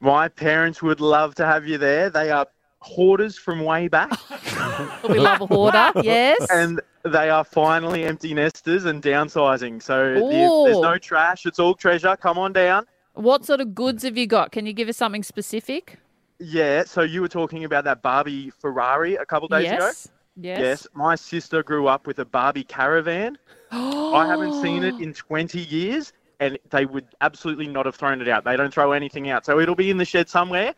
My 0.00 0.28
parents 0.28 0.82
would 0.82 1.00
love 1.00 1.34
to 1.36 1.46
have 1.46 1.66
you 1.66 1.78
there. 1.78 2.10
They 2.10 2.30
are 2.30 2.46
hoarders 2.82 3.38
from 3.38 3.64
way 3.64 3.88
back, 3.88 4.10
We 5.08 5.18
love 5.18 5.40
a 5.40 5.46
hoarder. 5.46 5.92
yes. 6.02 6.46
and 6.50 6.80
they 7.04 7.30
are 7.30 7.44
finally 7.44 8.04
empty 8.04 8.34
nesters 8.34 8.84
and 8.84 9.02
downsizing. 9.02 9.82
So 9.82 10.14
the, 10.14 10.64
there's 10.66 10.80
no 10.80 10.98
trash; 10.98 11.46
it's 11.46 11.58
all 11.58 11.74
treasure. 11.74 12.16
Come 12.16 12.38
on 12.38 12.52
down. 12.52 12.86
What 13.14 13.44
sort 13.44 13.60
of 13.60 13.74
goods 13.74 14.02
have 14.02 14.16
you 14.16 14.26
got? 14.26 14.52
Can 14.52 14.66
you 14.66 14.72
give 14.72 14.88
us 14.88 14.96
something 14.96 15.22
specific? 15.22 15.98
Yeah. 16.38 16.84
So 16.84 17.02
you 17.02 17.20
were 17.20 17.28
talking 17.28 17.64
about 17.64 17.84
that 17.84 18.02
Barbie 18.02 18.50
Ferrari 18.50 19.16
a 19.16 19.24
couple 19.24 19.48
days 19.48 19.70
ago. 19.70 19.86
yes. 19.86 20.08
Yes. 20.36 20.60
Yes, 20.60 20.86
my 20.94 21.14
sister 21.14 21.62
grew 21.62 21.88
up 21.88 22.06
with 22.06 22.18
a 22.18 22.24
Barbie 22.24 22.64
caravan. 22.64 23.36
I 23.70 24.26
haven't 24.26 24.62
seen 24.62 24.82
it 24.82 24.94
in 24.94 25.12
20 25.12 25.60
years, 25.60 26.12
and 26.40 26.58
they 26.70 26.86
would 26.86 27.06
absolutely 27.20 27.68
not 27.68 27.86
have 27.86 27.96
thrown 27.96 28.20
it 28.20 28.28
out. 28.28 28.44
They 28.44 28.56
don't 28.56 28.72
throw 28.72 28.92
anything 28.92 29.28
out. 29.28 29.44
So 29.44 29.60
it'll 29.60 29.74
be 29.74 29.90
in 29.90 29.98
the 29.98 30.04
shed 30.04 30.28
somewhere. 30.28 30.74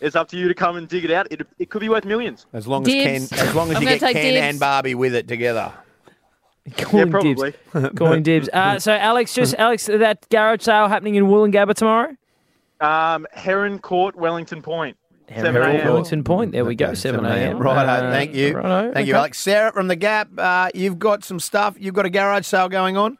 It's 0.00 0.14
up 0.16 0.28
to 0.28 0.36
you 0.36 0.48
to 0.48 0.54
come 0.54 0.76
and 0.76 0.88
dig 0.88 1.04
it 1.04 1.10
out. 1.10 1.26
It, 1.30 1.46
it 1.58 1.70
could 1.70 1.80
be 1.80 1.88
worth 1.88 2.04
millions. 2.04 2.46
As 2.52 2.66
long 2.66 2.82
Dibs. 2.84 3.32
as 3.32 3.38
Ken, 3.38 3.48
as 3.48 3.54
long 3.54 3.70
as 3.70 3.76
I'm 3.76 3.82
you 3.82 3.88
gonna 3.88 3.98
get 3.98 4.06
take 4.06 4.16
Ken 4.16 4.32
dibs. 4.34 4.42
and 4.42 4.60
Barbie 4.60 4.94
with 4.94 5.14
it 5.14 5.26
together. 5.28 5.72
Calling 6.76 7.10
probably. 7.10 7.54
dibs. 7.72 7.94
Calling 7.96 8.22
dibs. 8.22 8.48
Uh, 8.52 8.78
so, 8.78 8.92
Alex, 8.92 9.34
just 9.34 9.54
Alex, 9.54 9.86
that 9.86 10.26
garage 10.30 10.62
sale 10.62 10.88
happening 10.88 11.14
in 11.14 11.24
Woolloongabba 11.24 11.74
tomorrow? 11.74 12.14
Um, 12.80 13.26
Heron 13.32 13.78
Court, 13.78 14.14
Wellington 14.16 14.62
Point. 14.62 14.96
7 15.34 15.52
Herald 15.52 15.76
a.m. 15.76 15.86
Wellington 15.86 16.24
Point. 16.24 16.52
There 16.52 16.64
we 16.64 16.74
go, 16.74 16.94
7 16.94 17.22
a.m. 17.24 17.58
Right, 17.58 17.86
Uh, 17.86 18.10
thank 18.10 18.34
you. 18.34 18.54
righto, 18.56 18.92
Thank 18.94 19.06
you, 19.08 19.12
okay. 19.12 19.18
Alex. 19.18 19.38
Sarah 19.38 19.72
from 19.72 19.88
the 19.88 19.96
Gap, 19.96 20.28
uh, 20.38 20.70
you've 20.74 20.98
got 20.98 21.22
some 21.22 21.38
stuff. 21.38 21.76
You've 21.78 21.94
got 21.94 22.06
a 22.06 22.10
garage 22.10 22.46
sale 22.46 22.68
going 22.70 22.96
on. 22.96 23.18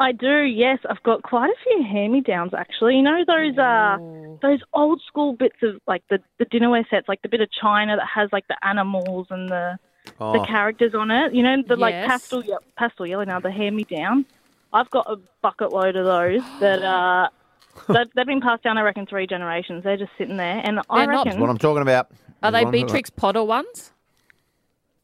I 0.00 0.12
do, 0.12 0.42
yes. 0.42 0.78
I've 0.88 1.02
got 1.02 1.22
quite 1.22 1.50
a 1.50 1.54
few 1.64 1.82
hand-me-downs 1.82 2.52
actually. 2.54 2.96
You 2.96 3.02
know 3.02 3.24
those 3.26 3.58
uh 3.58 3.96
those 4.40 4.60
old 4.72 5.02
school 5.06 5.32
bits 5.32 5.56
of 5.62 5.80
like 5.88 6.02
the 6.08 6.20
the 6.38 6.46
dinnerware 6.46 6.88
sets, 6.88 7.08
like 7.08 7.20
the 7.22 7.28
bit 7.28 7.40
of 7.40 7.48
china 7.50 7.96
that 7.96 8.06
has 8.06 8.28
like 8.32 8.46
the 8.48 8.56
animals 8.66 9.26
and 9.30 9.48
the 9.48 9.78
Oh, 10.20 10.32
the 10.32 10.46
characters 10.46 10.94
on 10.94 11.10
it. 11.10 11.34
You 11.34 11.42
know 11.42 11.56
the 11.66 11.76
like 11.76 11.94
pastel 12.06 12.42
ye- 12.44 12.56
pastel 12.76 13.06
yellow 13.06 13.24
now, 13.24 13.40
the 13.40 13.50
hand-me-down. 13.50 14.24
I've 14.72 14.88
got 14.90 15.06
a 15.10 15.16
bucket 15.42 15.72
load 15.72 15.96
of 15.96 16.04
those 16.06 16.42
that 16.60 16.82
uh 16.82 17.28
that 17.88 18.08
they've 18.14 18.24
been 18.26 18.40
passed 18.40 18.62
down. 18.62 18.78
I 18.78 18.82
reckon 18.82 19.04
three 19.06 19.26
generations. 19.26 19.82
They're 19.84 19.96
just 19.98 20.12
sitting 20.16 20.36
there, 20.36 20.62
and 20.64 20.78
I 20.88 21.04
They're 21.04 21.12
not- 21.12 21.26
reckon, 21.26 21.40
what 21.40 21.50
I'm 21.50 21.58
talking 21.58 21.82
about. 21.82 22.10
Are 22.42 22.52
they 22.52 22.60
What 22.64 22.66
I'm 22.68 22.72
Beatrix 22.72 23.10
Potter 23.10 23.42
ones? 23.42 23.92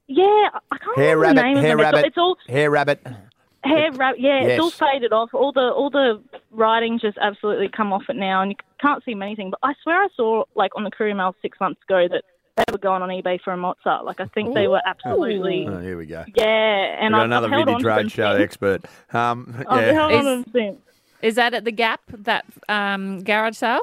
yeah, 0.06 0.24
I 0.24 0.58
I 0.70 0.78
can't 0.78 0.96
Hair 0.98 1.18
remember 1.18 1.20
rabbit, 1.20 1.36
the 1.36 1.42
name 1.42 1.56
hair 1.64 1.72
of 1.74 1.78
them. 1.94 2.04
It's 2.04 2.16
all- 2.18 2.36
rabbit, 2.36 2.38
It's 2.46 2.48
all 2.48 2.54
hair 2.54 2.70
rabbit. 2.70 3.06
Hair 3.64 3.92
wrap, 3.92 4.16
yeah, 4.18 4.42
it's 4.44 4.60
all 4.60 4.70
faded 4.70 5.12
off. 5.12 5.32
All 5.32 5.50
the 5.52 5.70
all 5.72 5.90
the 5.90 6.20
writing's 6.50 7.00
just 7.00 7.16
absolutely 7.18 7.68
come 7.68 7.92
off 7.92 8.02
it 8.08 8.16
now, 8.16 8.42
and 8.42 8.50
you 8.52 8.56
can't 8.80 9.02
see 9.04 9.12
anything. 9.12 9.50
But 9.50 9.60
I 9.62 9.72
swear 9.82 10.02
I 10.02 10.08
saw 10.16 10.44
like 10.54 10.72
on 10.76 10.84
the 10.84 10.90
Courier 10.90 11.14
Mail 11.14 11.34
six 11.42 11.58
months 11.60 11.80
ago 11.88 12.06
that 12.08 12.24
they 12.56 12.64
were 12.70 12.78
going 12.78 13.02
on 13.02 13.08
eBay 13.08 13.40
for 13.40 13.52
a 13.52 13.56
Mozart. 13.56 14.04
Like 14.04 14.20
I 14.20 14.26
think 14.26 14.54
they 14.54 14.68
were 14.68 14.82
absolutely 14.86 15.66
Oh, 15.68 15.78
here 15.80 15.96
we 15.96 16.06
go. 16.06 16.24
yeah. 16.36 16.44
And 17.00 17.14
We've 17.14 17.18
got 17.18 17.20
I've, 17.20 17.24
another 17.24 17.46
I've 17.46 17.52
held 17.52 17.66
vintage 17.66 17.86
on 17.86 17.96
to 17.96 17.96
them 17.96 18.06
roadshow 18.06 18.32
since. 18.34 18.42
expert. 18.44 18.84
Um, 19.12 19.64
I've 19.68 19.82
yeah. 19.86 19.92
held 19.92 20.12
Is- 20.12 20.18
on 20.18 20.24
them 20.24 20.44
since. 20.52 20.78
Is 21.22 21.34
that 21.36 21.54
at 21.54 21.64
the 21.64 21.72
Gap, 21.72 22.02
that 22.10 22.44
um, 22.68 23.24
garage 23.24 23.56
sale? 23.56 23.80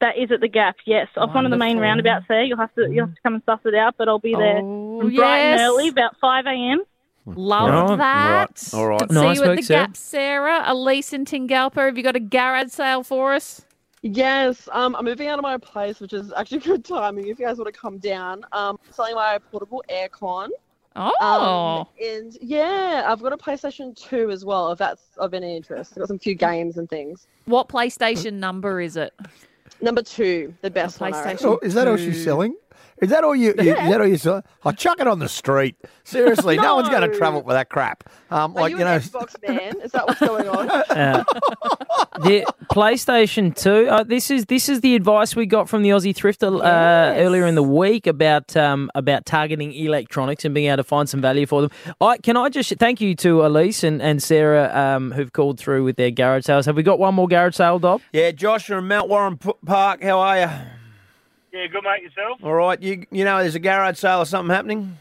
That 0.00 0.16
is 0.16 0.30
at 0.32 0.40
the 0.40 0.48
Gap, 0.48 0.76
yes, 0.86 1.06
off 1.16 1.34
one 1.34 1.44
of 1.44 1.50
the 1.50 1.56
main 1.58 1.76
Wonderful. 1.76 1.82
roundabouts 1.82 2.24
there. 2.28 2.44
You'll 2.44 2.56
have 2.58 2.74
to 2.76 2.90
you 2.90 3.00
have 3.02 3.14
to 3.14 3.20
come 3.22 3.34
and 3.34 3.42
suss 3.44 3.60
it 3.66 3.74
out, 3.74 3.94
but 3.98 4.08
I'll 4.08 4.18
be 4.18 4.34
there 4.34 4.58
Oh, 4.62 5.00
from 5.02 5.14
bright 5.14 5.38
and 5.38 5.60
early, 5.60 5.88
about 5.88 6.16
five 6.18 6.46
a.m. 6.46 6.82
Loved 7.26 7.90
Right, 7.90 7.96
that. 7.98 8.50
right, 8.72 8.74
all 8.74 8.86
right. 8.88 9.00
Good 9.00 9.08
to 9.08 9.14
Nice 9.14 9.38
see 9.38 9.44
you 9.44 9.50
at 9.50 9.56
the 9.56 9.62
Sarah. 9.62 9.86
Gap, 9.86 9.96
Sarah. 9.96 10.62
Elise 10.66 11.12
and 11.12 11.26
Tingalpa, 11.26 11.86
have 11.86 11.96
you 11.96 12.02
got 12.04 12.16
a 12.16 12.20
garage 12.20 12.70
sale 12.70 13.02
for 13.02 13.34
us? 13.34 13.62
Yes, 14.02 14.68
um, 14.70 14.94
I'm 14.94 15.04
moving 15.04 15.26
out 15.26 15.38
of 15.38 15.42
my 15.42 15.58
place, 15.58 15.98
which 15.98 16.12
is 16.12 16.32
actually 16.36 16.58
good 16.70 16.84
timing 16.84 17.26
if 17.26 17.38
you 17.40 17.46
guys 17.46 17.58
want 17.58 17.72
to 17.72 17.78
come 17.78 17.98
down. 17.98 18.44
Um, 18.52 18.78
selling 18.92 19.16
my 19.16 19.38
portable 19.50 19.82
aircon. 19.90 20.48
Oh. 20.94 21.80
Um, 21.80 21.86
and 22.02 22.38
yeah, 22.40 23.04
I've 23.06 23.20
got 23.20 23.32
a 23.32 23.36
PlayStation 23.36 23.94
2 23.96 24.30
as 24.30 24.44
well, 24.44 24.70
if 24.72 24.78
that's 24.78 25.02
of 25.18 25.34
any 25.34 25.56
interest. 25.56 25.92
I've 25.92 25.98
got 25.98 26.08
some 26.08 26.18
few 26.18 26.34
games 26.34 26.78
and 26.78 26.88
things. 26.88 27.26
What 27.46 27.68
PlayStation 27.68 28.34
number 28.34 28.80
is 28.80 28.96
it? 28.96 29.12
Number 29.82 30.00
two, 30.02 30.54
the 30.62 30.70
best 30.70 31.00
one. 31.00 31.12
I 31.12 31.16
PlayStation 31.16 31.24
reckon. 31.26 31.46
Oh, 31.48 31.58
is 31.62 31.74
that 31.74 31.86
all 31.88 31.96
she's 31.98 32.22
selling? 32.24 32.56
Is 33.02 33.10
that 33.10 33.24
all 33.24 33.36
you? 33.36 33.54
you 33.58 33.74
Is 33.74 33.90
that 33.90 34.00
all 34.00 34.06
you 34.06 34.16
selling? 34.16 34.42
I 34.64 34.72
chuck 34.72 35.00
it 35.00 35.06
on 35.06 35.18
the 35.18 35.28
street. 35.28 35.76
Seriously, 36.04 36.56
no, 36.66 36.76
one's 36.76 36.88
going 36.88 37.08
to 37.10 37.16
travel 37.16 37.42
for 37.42 37.52
that 37.52 37.68
crap. 37.68 38.04
Um, 38.30 38.56
Are 38.56 38.62
like 38.62 38.70
you, 38.72 38.78
you 38.78 38.84
know, 38.84 38.94
an 38.94 39.00
Xbox 39.00 39.36
man? 39.46 39.80
Is 39.82 39.92
that 39.92 40.06
what's 40.06 40.20
going 40.20 40.48
on? 40.48 40.66
Uh, 40.96 41.24
the 42.22 42.46
PlayStation 42.70 43.54
Two. 43.54 43.86
Uh, 43.88 44.02
this 44.02 44.30
is 44.30 44.46
this 44.46 44.68
is 44.68 44.80
the 44.80 44.94
advice 44.94 45.36
we 45.36 45.44
got 45.46 45.68
from 45.68 45.82
the 45.82 45.90
Aussie 45.90 46.14
Thrifter 46.14 46.58
uh, 46.62 47.14
earlier 47.18 47.46
in 47.46 47.54
the 47.54 47.62
week 47.62 48.06
about 48.06 48.56
um, 48.56 48.90
about 48.94 49.26
targeting 49.26 49.72
electronics 49.74 50.44
and 50.44 50.54
being 50.54 50.68
able 50.68 50.78
to 50.78 50.84
find 50.84 51.08
some 51.08 51.20
value 51.20 51.44
for 51.44 51.62
them. 51.62 51.70
I 52.00 52.16
can 52.18 52.36
I 52.36 52.48
just 52.48 52.74
thank 52.78 53.00
you 53.00 53.14
to 53.16 53.44
Elise 53.44 53.84
and 53.84 54.00
and 54.00 54.22
Sarah 54.22 54.74
um, 54.74 55.12
who've 55.12 55.32
called 55.32 55.58
through 55.58 55.84
with 55.84 55.96
their 55.96 56.10
garage 56.10 56.44
sales. 56.44 56.66
Have 56.66 56.76
we 56.76 56.82
got 56.82 56.98
one 56.98 57.14
more 57.14 57.28
garage 57.28 57.56
sale, 57.56 57.78
Dob? 57.78 58.00
yeah, 58.12 58.30
Josh 58.30 58.66
from 58.66 58.88
Mount 58.88 59.08
Warren 59.08 59.36
Park. 59.36 60.02
How 60.02 60.20
are 60.20 60.38
you? 60.40 60.48
Yeah, 61.52 61.66
good 61.68 61.84
mate 61.84 62.02
yourself. 62.02 62.38
All 62.42 62.54
right, 62.54 62.80
you 62.80 63.06
you 63.10 63.24
know 63.24 63.38
there's 63.38 63.54
a 63.54 63.60
garage 63.60 63.98
sale 63.98 64.20
or 64.20 64.26
something 64.26 64.54
happening. 64.54 64.98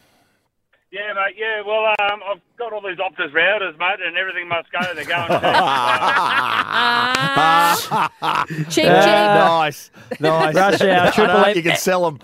Yeah, 0.96 1.12
mate. 1.12 1.36
Yeah, 1.38 1.62
well, 1.68 1.94
um, 2.00 2.22
I've 2.26 2.40
got 2.58 2.72
all 2.72 2.80
these 2.80 2.98
Optus 3.00 3.34
routers, 3.34 3.78
mate, 3.78 4.00
and 4.06 4.16
everything 4.16 4.48
must 4.48 4.72
go. 4.72 4.80
They're 4.96 5.04
going. 5.04 5.28
Cheap, 8.70 8.70
cheap. 8.70 8.86
nice, 8.86 9.92
nice. 10.22 10.56
Rush 10.56 10.82
hour, 10.82 11.12
Triple 11.12 11.36
M. 11.36 11.58
You 11.58 11.64
can 11.64 11.76
sell 11.76 12.10
them. 12.10 12.20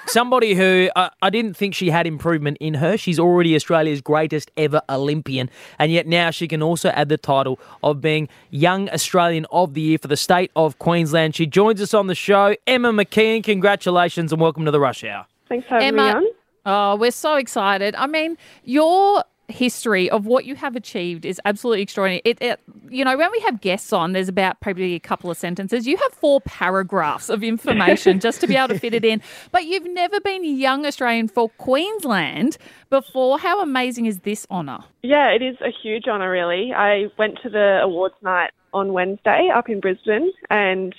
Somebody 0.06 0.56
who 0.56 0.90
uh, 0.96 1.10
I 1.22 1.30
didn't 1.30 1.54
think 1.54 1.76
she 1.76 1.90
had 1.90 2.08
improvement 2.08 2.56
in 2.60 2.74
her. 2.74 2.96
She's 2.96 3.20
already 3.20 3.54
Australia's 3.54 4.00
greatest 4.00 4.50
ever 4.56 4.82
Olympian, 4.88 5.48
and 5.78 5.92
yet 5.92 6.08
now 6.08 6.32
she 6.32 6.48
can 6.48 6.60
also 6.60 6.88
add 6.88 7.10
the 7.10 7.18
title 7.18 7.60
of 7.84 8.00
being 8.00 8.28
Young 8.50 8.90
Australian 8.90 9.46
of 9.52 9.74
the 9.74 9.80
Year 9.80 9.98
for 9.98 10.08
the 10.08 10.16
state 10.16 10.50
of 10.56 10.80
Queensland. 10.80 11.36
She 11.36 11.46
joins 11.46 11.80
us 11.80 11.94
on 11.94 12.08
the 12.08 12.16
show. 12.16 12.56
Emma 12.66 12.90
McKeon, 12.90 13.44
congratulations 13.44 14.32
and 14.32 14.42
welcome 14.42 14.64
to 14.64 14.72
the 14.72 14.80
Rush 14.80 15.04
Hour. 15.04 15.24
Thanks 15.48 15.68
for 15.68 15.74
having 15.74 15.94
me 15.94 16.02
Emma, 16.02 16.16
on. 16.16 16.26
Oh, 16.66 16.96
we're 16.96 17.10
so 17.10 17.36
excited. 17.36 17.94
I 17.94 18.06
mean, 18.06 18.36
your 18.64 19.24
history 19.48 20.10
of 20.10 20.26
what 20.26 20.44
you 20.44 20.54
have 20.54 20.76
achieved 20.76 21.24
is 21.24 21.40
absolutely 21.44 21.82
extraordinary. 21.82 22.20
It, 22.24 22.40
it, 22.40 22.60
you 22.90 23.04
know, 23.04 23.16
when 23.16 23.32
we 23.32 23.40
have 23.40 23.60
guests 23.60 23.92
on, 23.92 24.12
there's 24.12 24.28
about 24.28 24.60
probably 24.60 24.94
a 24.94 25.00
couple 25.00 25.30
of 25.30 25.38
sentences. 25.38 25.86
You 25.86 25.96
have 25.96 26.12
four 26.12 26.40
paragraphs 26.42 27.30
of 27.30 27.42
information 27.42 28.20
just 28.28 28.40
to 28.42 28.46
be 28.46 28.56
able 28.56 28.68
to 28.68 28.78
fit 28.78 28.92
it 28.94 29.04
in. 29.04 29.22
But 29.50 29.64
you've 29.64 29.86
never 29.86 30.20
been 30.20 30.44
young 30.44 30.84
Australian 30.84 31.28
for 31.28 31.48
Queensland 31.50 32.58
before. 32.90 33.38
How 33.38 33.62
amazing 33.62 34.06
is 34.06 34.20
this 34.20 34.46
honour? 34.50 34.80
Yeah, 35.02 35.30
it 35.30 35.42
is 35.42 35.56
a 35.62 35.70
huge 35.82 36.06
honour, 36.06 36.30
really. 36.30 36.72
I 36.74 37.06
went 37.18 37.38
to 37.42 37.48
the 37.48 37.80
awards 37.82 38.14
night 38.22 38.50
on 38.74 38.92
Wednesday 38.92 39.48
up 39.54 39.70
in 39.70 39.80
Brisbane, 39.80 40.30
and 40.50 40.94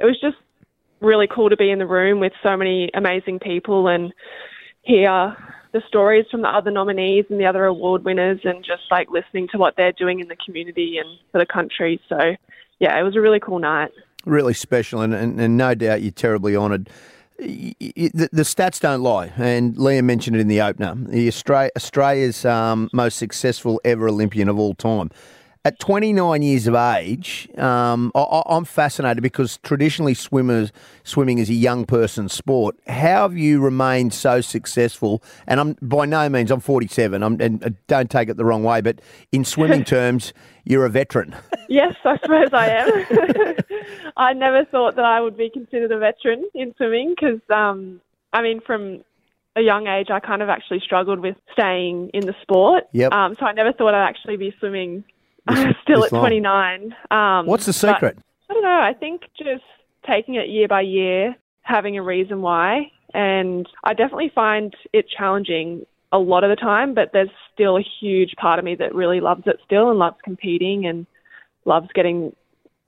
it 0.00 0.04
was 0.04 0.20
just 0.20 0.36
really 1.00 1.26
cool 1.26 1.48
to 1.48 1.56
be 1.56 1.70
in 1.70 1.78
the 1.78 1.86
room 1.86 2.20
with 2.20 2.32
so 2.42 2.56
many 2.56 2.90
amazing 2.94 3.38
people 3.38 3.88
and 3.88 4.12
hear 4.86 5.36
the 5.72 5.82
stories 5.88 6.24
from 6.30 6.40
the 6.40 6.48
other 6.48 6.70
nominees 6.70 7.26
and 7.28 7.38
the 7.38 7.44
other 7.44 7.64
award 7.66 8.04
winners, 8.04 8.40
and 8.44 8.64
just 8.64 8.84
like 8.90 9.10
listening 9.10 9.48
to 9.52 9.58
what 9.58 9.74
they're 9.76 9.92
doing 9.92 10.20
in 10.20 10.28
the 10.28 10.36
community 10.44 10.96
and 10.96 11.18
for 11.32 11.38
the 11.38 11.44
country. 11.44 12.00
So, 12.08 12.18
yeah, 12.78 12.98
it 12.98 13.02
was 13.02 13.16
a 13.16 13.20
really 13.20 13.40
cool 13.40 13.58
night. 13.58 13.90
really 14.26 14.54
special, 14.54 15.00
and, 15.00 15.14
and, 15.14 15.40
and 15.40 15.56
no 15.56 15.74
doubt 15.74 16.02
you're 16.02 16.10
terribly 16.10 16.54
honoured. 16.56 16.90
The, 17.38 18.28
the 18.32 18.42
stats 18.42 18.80
don't 18.80 19.02
lie, 19.02 19.32
and 19.36 19.76
Liam 19.76 20.04
mentioned 20.04 20.36
it 20.36 20.40
in 20.40 20.48
the 20.48 20.60
opener. 20.60 20.94
Australia, 21.14 21.70
Australia's 21.76 22.44
um, 22.44 22.88
most 22.92 23.16
successful 23.16 23.80
ever 23.84 24.08
Olympian 24.08 24.48
of 24.48 24.58
all 24.58 24.74
time. 24.74 25.10
At 25.66 25.80
29 25.80 26.42
years 26.42 26.68
of 26.68 26.76
age, 26.76 27.48
um, 27.58 28.12
I, 28.14 28.42
I'm 28.46 28.64
fascinated 28.64 29.20
because 29.20 29.56
traditionally 29.64 30.14
swimmers 30.14 30.70
swimming 31.02 31.38
is 31.38 31.50
a 31.50 31.54
young 31.54 31.86
person's 31.86 32.32
sport. 32.32 32.76
How 32.86 33.22
have 33.22 33.36
you 33.36 33.60
remained 33.60 34.14
so 34.14 34.40
successful? 34.40 35.24
And 35.48 35.58
I'm 35.58 35.72
by 35.82 36.06
no 36.06 36.28
means 36.28 36.52
I'm 36.52 36.60
47. 36.60 37.20
I'm, 37.20 37.40
and 37.40 37.64
uh, 37.64 37.70
don't 37.88 38.08
take 38.08 38.28
it 38.28 38.36
the 38.36 38.44
wrong 38.44 38.62
way, 38.62 38.80
but 38.80 39.00
in 39.32 39.44
swimming 39.44 39.82
terms, 39.96 40.32
you're 40.62 40.84
a 40.84 40.88
veteran. 40.88 41.34
Yes, 41.68 41.96
I 42.04 42.16
suppose 42.18 42.50
I 42.52 42.68
am. 42.68 43.56
I 44.16 44.34
never 44.34 44.64
thought 44.66 44.94
that 44.94 45.04
I 45.04 45.20
would 45.20 45.36
be 45.36 45.50
considered 45.50 45.90
a 45.90 45.98
veteran 45.98 46.48
in 46.54 46.76
swimming 46.76 47.16
because, 47.18 47.40
um, 47.52 48.00
I 48.32 48.40
mean, 48.40 48.60
from 48.60 49.02
a 49.56 49.62
young 49.62 49.88
age, 49.88 50.10
I 50.12 50.20
kind 50.20 50.42
of 50.42 50.48
actually 50.48 50.78
struggled 50.78 51.18
with 51.18 51.34
staying 51.52 52.10
in 52.14 52.24
the 52.24 52.36
sport. 52.40 52.84
Yep. 52.92 53.12
Um, 53.12 53.34
so 53.34 53.46
I 53.46 53.52
never 53.52 53.72
thought 53.72 53.94
I'd 53.94 54.08
actually 54.08 54.36
be 54.36 54.54
swimming 54.60 55.02
still 55.82 56.04
at 56.04 56.12
long. 56.12 56.22
29. 56.22 56.94
Um, 57.10 57.46
What's 57.46 57.66
the 57.66 57.72
secret? 57.72 58.18
I 58.48 58.52
don't 58.52 58.62
know. 58.62 58.80
I 58.80 58.94
think 58.98 59.22
just 59.36 59.64
taking 60.06 60.34
it 60.34 60.48
year 60.48 60.68
by 60.68 60.82
year, 60.82 61.36
having 61.62 61.98
a 61.98 62.02
reason 62.02 62.42
why. 62.42 62.90
And 63.14 63.68
I 63.84 63.94
definitely 63.94 64.30
find 64.34 64.74
it 64.92 65.06
challenging 65.08 65.86
a 66.12 66.18
lot 66.18 66.44
of 66.44 66.50
the 66.50 66.56
time, 66.56 66.94
but 66.94 67.10
there's 67.12 67.30
still 67.52 67.76
a 67.76 67.84
huge 68.00 68.34
part 68.36 68.58
of 68.58 68.64
me 68.64 68.74
that 68.76 68.94
really 68.94 69.20
loves 69.20 69.42
it 69.46 69.58
still 69.64 69.90
and 69.90 69.98
loves 69.98 70.16
competing 70.22 70.86
and 70.86 71.06
loves 71.64 71.88
getting 71.94 72.34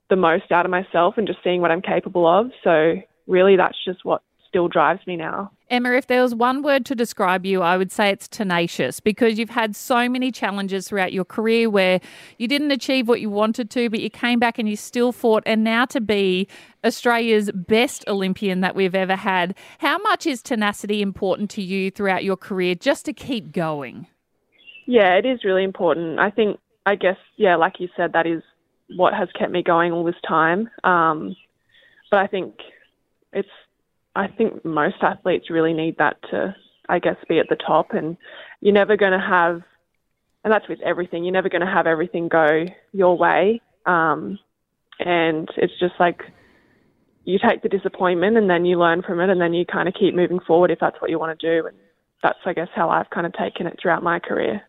the 0.08 0.16
most 0.16 0.50
out 0.52 0.64
of 0.64 0.70
myself 0.70 1.14
and 1.18 1.26
just 1.26 1.40
seeing 1.42 1.60
what 1.60 1.70
I'm 1.70 1.82
capable 1.82 2.26
of. 2.26 2.50
So 2.64 2.94
really 3.26 3.56
that's 3.56 3.76
just 3.84 4.04
what 4.04 4.22
still 4.48 4.68
drives 4.68 5.06
me 5.06 5.16
now. 5.16 5.50
Emma, 5.70 5.92
if 5.92 6.06
there 6.06 6.22
was 6.22 6.34
one 6.34 6.62
word 6.62 6.86
to 6.86 6.94
describe 6.94 7.44
you, 7.44 7.60
I 7.60 7.76
would 7.76 7.92
say 7.92 8.08
it's 8.08 8.26
tenacious 8.26 9.00
because 9.00 9.38
you've 9.38 9.50
had 9.50 9.76
so 9.76 10.08
many 10.08 10.32
challenges 10.32 10.88
throughout 10.88 11.12
your 11.12 11.26
career 11.26 11.68
where 11.68 12.00
you 12.38 12.48
didn't 12.48 12.70
achieve 12.70 13.06
what 13.06 13.20
you 13.20 13.28
wanted 13.28 13.68
to, 13.70 13.90
but 13.90 14.00
you 14.00 14.08
came 14.08 14.38
back 14.38 14.58
and 14.58 14.66
you 14.66 14.76
still 14.76 15.12
fought. 15.12 15.42
And 15.44 15.62
now 15.62 15.84
to 15.86 16.00
be 16.00 16.48
Australia's 16.84 17.50
best 17.52 18.02
Olympian 18.08 18.60
that 18.60 18.74
we've 18.74 18.94
ever 18.94 19.14
had, 19.16 19.54
how 19.78 19.98
much 19.98 20.26
is 20.26 20.42
tenacity 20.42 21.02
important 21.02 21.50
to 21.50 21.62
you 21.62 21.90
throughout 21.90 22.24
your 22.24 22.36
career 22.36 22.74
just 22.74 23.04
to 23.04 23.12
keep 23.12 23.52
going? 23.52 24.06
Yeah, 24.86 25.16
it 25.16 25.26
is 25.26 25.44
really 25.44 25.64
important. 25.64 26.18
I 26.18 26.30
think, 26.30 26.58
I 26.86 26.94
guess, 26.94 27.18
yeah, 27.36 27.56
like 27.56 27.74
you 27.78 27.90
said, 27.94 28.14
that 28.14 28.26
is 28.26 28.42
what 28.96 29.12
has 29.12 29.28
kept 29.38 29.52
me 29.52 29.62
going 29.62 29.92
all 29.92 30.04
this 30.04 30.14
time. 30.26 30.70
Um, 30.82 31.36
but 32.10 32.20
I 32.20 32.26
think 32.26 32.54
it's, 33.34 33.48
I 34.14 34.28
think 34.28 34.64
most 34.64 34.96
athletes 35.00 35.50
really 35.50 35.72
need 35.72 35.96
that 35.98 36.16
to, 36.30 36.54
I 36.88 36.98
guess, 36.98 37.16
be 37.28 37.38
at 37.38 37.48
the 37.48 37.56
top. 37.56 37.92
And 37.92 38.16
you're 38.60 38.74
never 38.74 38.96
going 38.96 39.12
to 39.12 39.20
have, 39.20 39.62
and 40.44 40.52
that's 40.52 40.68
with 40.68 40.80
everything, 40.80 41.24
you're 41.24 41.32
never 41.32 41.48
going 41.48 41.64
to 41.64 41.72
have 41.72 41.86
everything 41.86 42.28
go 42.28 42.64
your 42.92 43.16
way. 43.16 43.60
Um, 43.86 44.38
and 44.98 45.48
it's 45.56 45.78
just 45.78 45.94
like, 46.00 46.22
you 47.24 47.38
take 47.38 47.62
the 47.62 47.68
disappointment 47.68 48.38
and 48.38 48.48
then 48.48 48.64
you 48.64 48.78
learn 48.78 49.02
from 49.02 49.20
it 49.20 49.28
and 49.28 49.40
then 49.40 49.52
you 49.52 49.66
kind 49.66 49.86
of 49.86 49.94
keep 49.94 50.14
moving 50.14 50.40
forward 50.40 50.70
if 50.70 50.80
that's 50.80 51.00
what 51.00 51.10
you 51.10 51.18
want 51.18 51.38
to 51.38 51.46
do. 51.46 51.66
And 51.66 51.76
that's, 52.22 52.38
I 52.46 52.54
guess, 52.54 52.68
how 52.74 52.88
I've 52.88 53.10
kind 53.10 53.26
of 53.26 53.34
taken 53.34 53.66
it 53.66 53.78
throughout 53.80 54.02
my 54.02 54.18
career. 54.18 54.62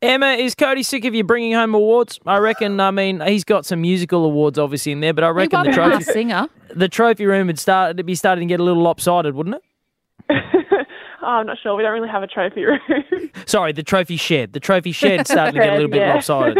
Emma, 0.00 0.26
is 0.34 0.54
Cody 0.54 0.82
sick 0.84 1.04
of 1.04 1.14
you 1.14 1.24
bringing 1.24 1.52
home 1.54 1.74
awards? 1.74 2.20
I 2.24 2.36
reckon. 2.38 2.78
I 2.78 2.90
mean, 2.92 3.20
he's 3.20 3.42
got 3.44 3.66
some 3.66 3.80
musical 3.80 4.24
awards 4.24 4.58
obviously 4.58 4.92
in 4.92 5.00
there, 5.00 5.12
but 5.12 5.24
I 5.24 5.28
reckon 5.30 5.64
the 5.64 5.72
trophy 5.72 6.04
singer. 6.04 6.46
the 6.74 6.88
trophy 6.88 7.26
room 7.26 7.48
would 7.48 7.58
start 7.58 7.96
to 7.96 8.04
be 8.04 8.14
starting 8.14 8.46
to 8.46 8.52
get 8.52 8.60
a 8.60 8.62
little 8.62 8.82
lopsided, 8.82 9.34
wouldn't 9.34 9.56
it? 9.56 9.62
Oh, 11.20 11.32
I'm 11.32 11.46
not 11.46 11.58
sure. 11.62 11.74
We 11.74 11.82
don't 11.82 11.92
really 11.92 12.08
have 12.08 12.22
a 12.22 12.26
trophy 12.28 12.64
room. 12.64 12.78
Sorry, 13.46 13.72
the 13.72 13.82
trophy 13.82 14.16
shed. 14.16 14.52
The 14.54 14.60
trophy 14.60 14.92
shed 14.92 15.26
starting 15.26 15.54
to 15.54 15.60
get 15.60 15.70
a 15.74 15.76
little 15.76 15.90
bit 15.90 15.98
Yeah. 16.00 16.14
lopsided. 16.14 16.56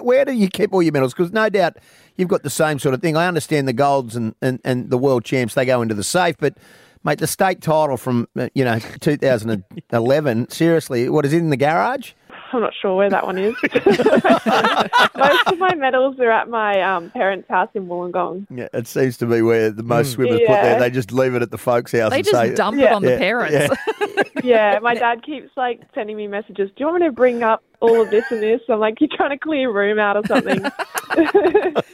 Where 0.00 0.24
do 0.24 0.32
you 0.32 0.48
keep 0.48 0.72
all 0.72 0.82
your 0.82 0.92
medals? 0.92 1.12
Because 1.12 1.30
no 1.30 1.48
doubt 1.50 1.76
you've 2.16 2.26
got 2.30 2.42
the 2.42 2.50
same 2.50 2.78
sort 2.80 2.94
of 2.94 3.02
thing. 3.02 3.16
I 3.16 3.28
understand 3.28 3.68
the 3.68 3.72
golds 3.74 4.16
and, 4.16 4.34
and, 4.42 4.58
and 4.64 4.88
the 4.90 4.96
world 4.98 5.24
champs, 5.24 5.54
they 5.54 5.64
go 5.66 5.82
into 5.82 5.94
the 5.94 6.02
safe, 6.02 6.36
but 6.40 6.56
mate, 7.04 7.18
the 7.18 7.26
state 7.28 7.60
title 7.60 7.96
from, 7.98 8.26
uh, 8.36 8.48
you 8.54 8.64
know, 8.64 8.78
2011, 8.80 10.48
seriously, 10.50 11.08
what 11.08 11.24
is 11.24 11.32
it 11.32 11.38
in 11.38 11.50
the 11.50 11.56
garage? 11.58 12.12
I'm 12.52 12.60
not 12.60 12.72
sure 12.80 12.94
where 12.96 13.10
that 13.10 13.24
one 13.26 13.38
is. 13.38 13.54
Most 15.16 15.46
of 15.48 15.58
my 15.58 15.74
medals 15.74 16.18
are 16.20 16.30
at 16.30 16.48
my 16.48 16.80
um, 16.82 17.10
parents' 17.10 17.48
house 17.48 17.68
in 17.74 17.86
Wollongong. 17.86 18.46
Yeah, 18.50 18.68
it 18.72 18.86
seems 18.86 19.16
to 19.18 19.26
be 19.26 19.42
where 19.42 19.70
the 19.70 19.82
most 19.82 20.10
Mm. 20.10 20.14
swimmers 20.14 20.40
put 20.40 20.48
Yeah. 20.50 20.62
there. 20.62 20.80
They 20.80 20.90
just 20.90 21.12
leave 21.12 21.34
it 21.34 21.42
at 21.42 21.50
the 21.50 21.58
folks' 21.58 21.92
house 21.92 22.10
They 22.10 22.16
and 22.18 22.24
just 22.24 22.36
say, 22.36 22.54
dump 22.54 22.76
it 22.78 22.82
Yeah. 22.82 22.94
on 22.94 23.02
the 23.02 23.16
parents. 23.16 23.52
yeah. 23.54 24.22
Yeah, 24.44 24.80
my 24.80 24.94
dad 24.94 25.22
keeps 25.24 25.50
like 25.56 25.82
sending 25.94 26.16
me 26.16 26.26
messages. 26.26 26.68
Do 26.70 26.74
you 26.78 26.86
want 26.86 27.00
me 27.00 27.06
to 27.06 27.12
bring 27.12 27.44
up 27.44 27.62
all 27.78 28.00
of 28.02 28.10
this 28.10 28.24
and 28.32 28.42
this? 28.42 28.60
I'm 28.68 28.80
like, 28.80 29.00
you're 29.00 29.08
trying 29.16 29.30
to 29.30 29.38
clear 29.38 29.70
room 29.70 30.00
out 30.00 30.16
or 30.16 30.26
something. 30.26 30.64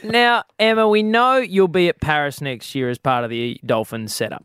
Now, 0.03 0.43
Emma, 0.57 0.87
we 0.87 1.03
know 1.03 1.37
you'll 1.37 1.67
be 1.67 1.89
at 1.89 2.01
Paris 2.01 2.41
next 2.41 2.73
year 2.73 2.89
as 2.89 2.97
part 2.97 3.23
of 3.23 3.29
the 3.29 3.59
Dolphins 3.63 4.15
setup. 4.15 4.43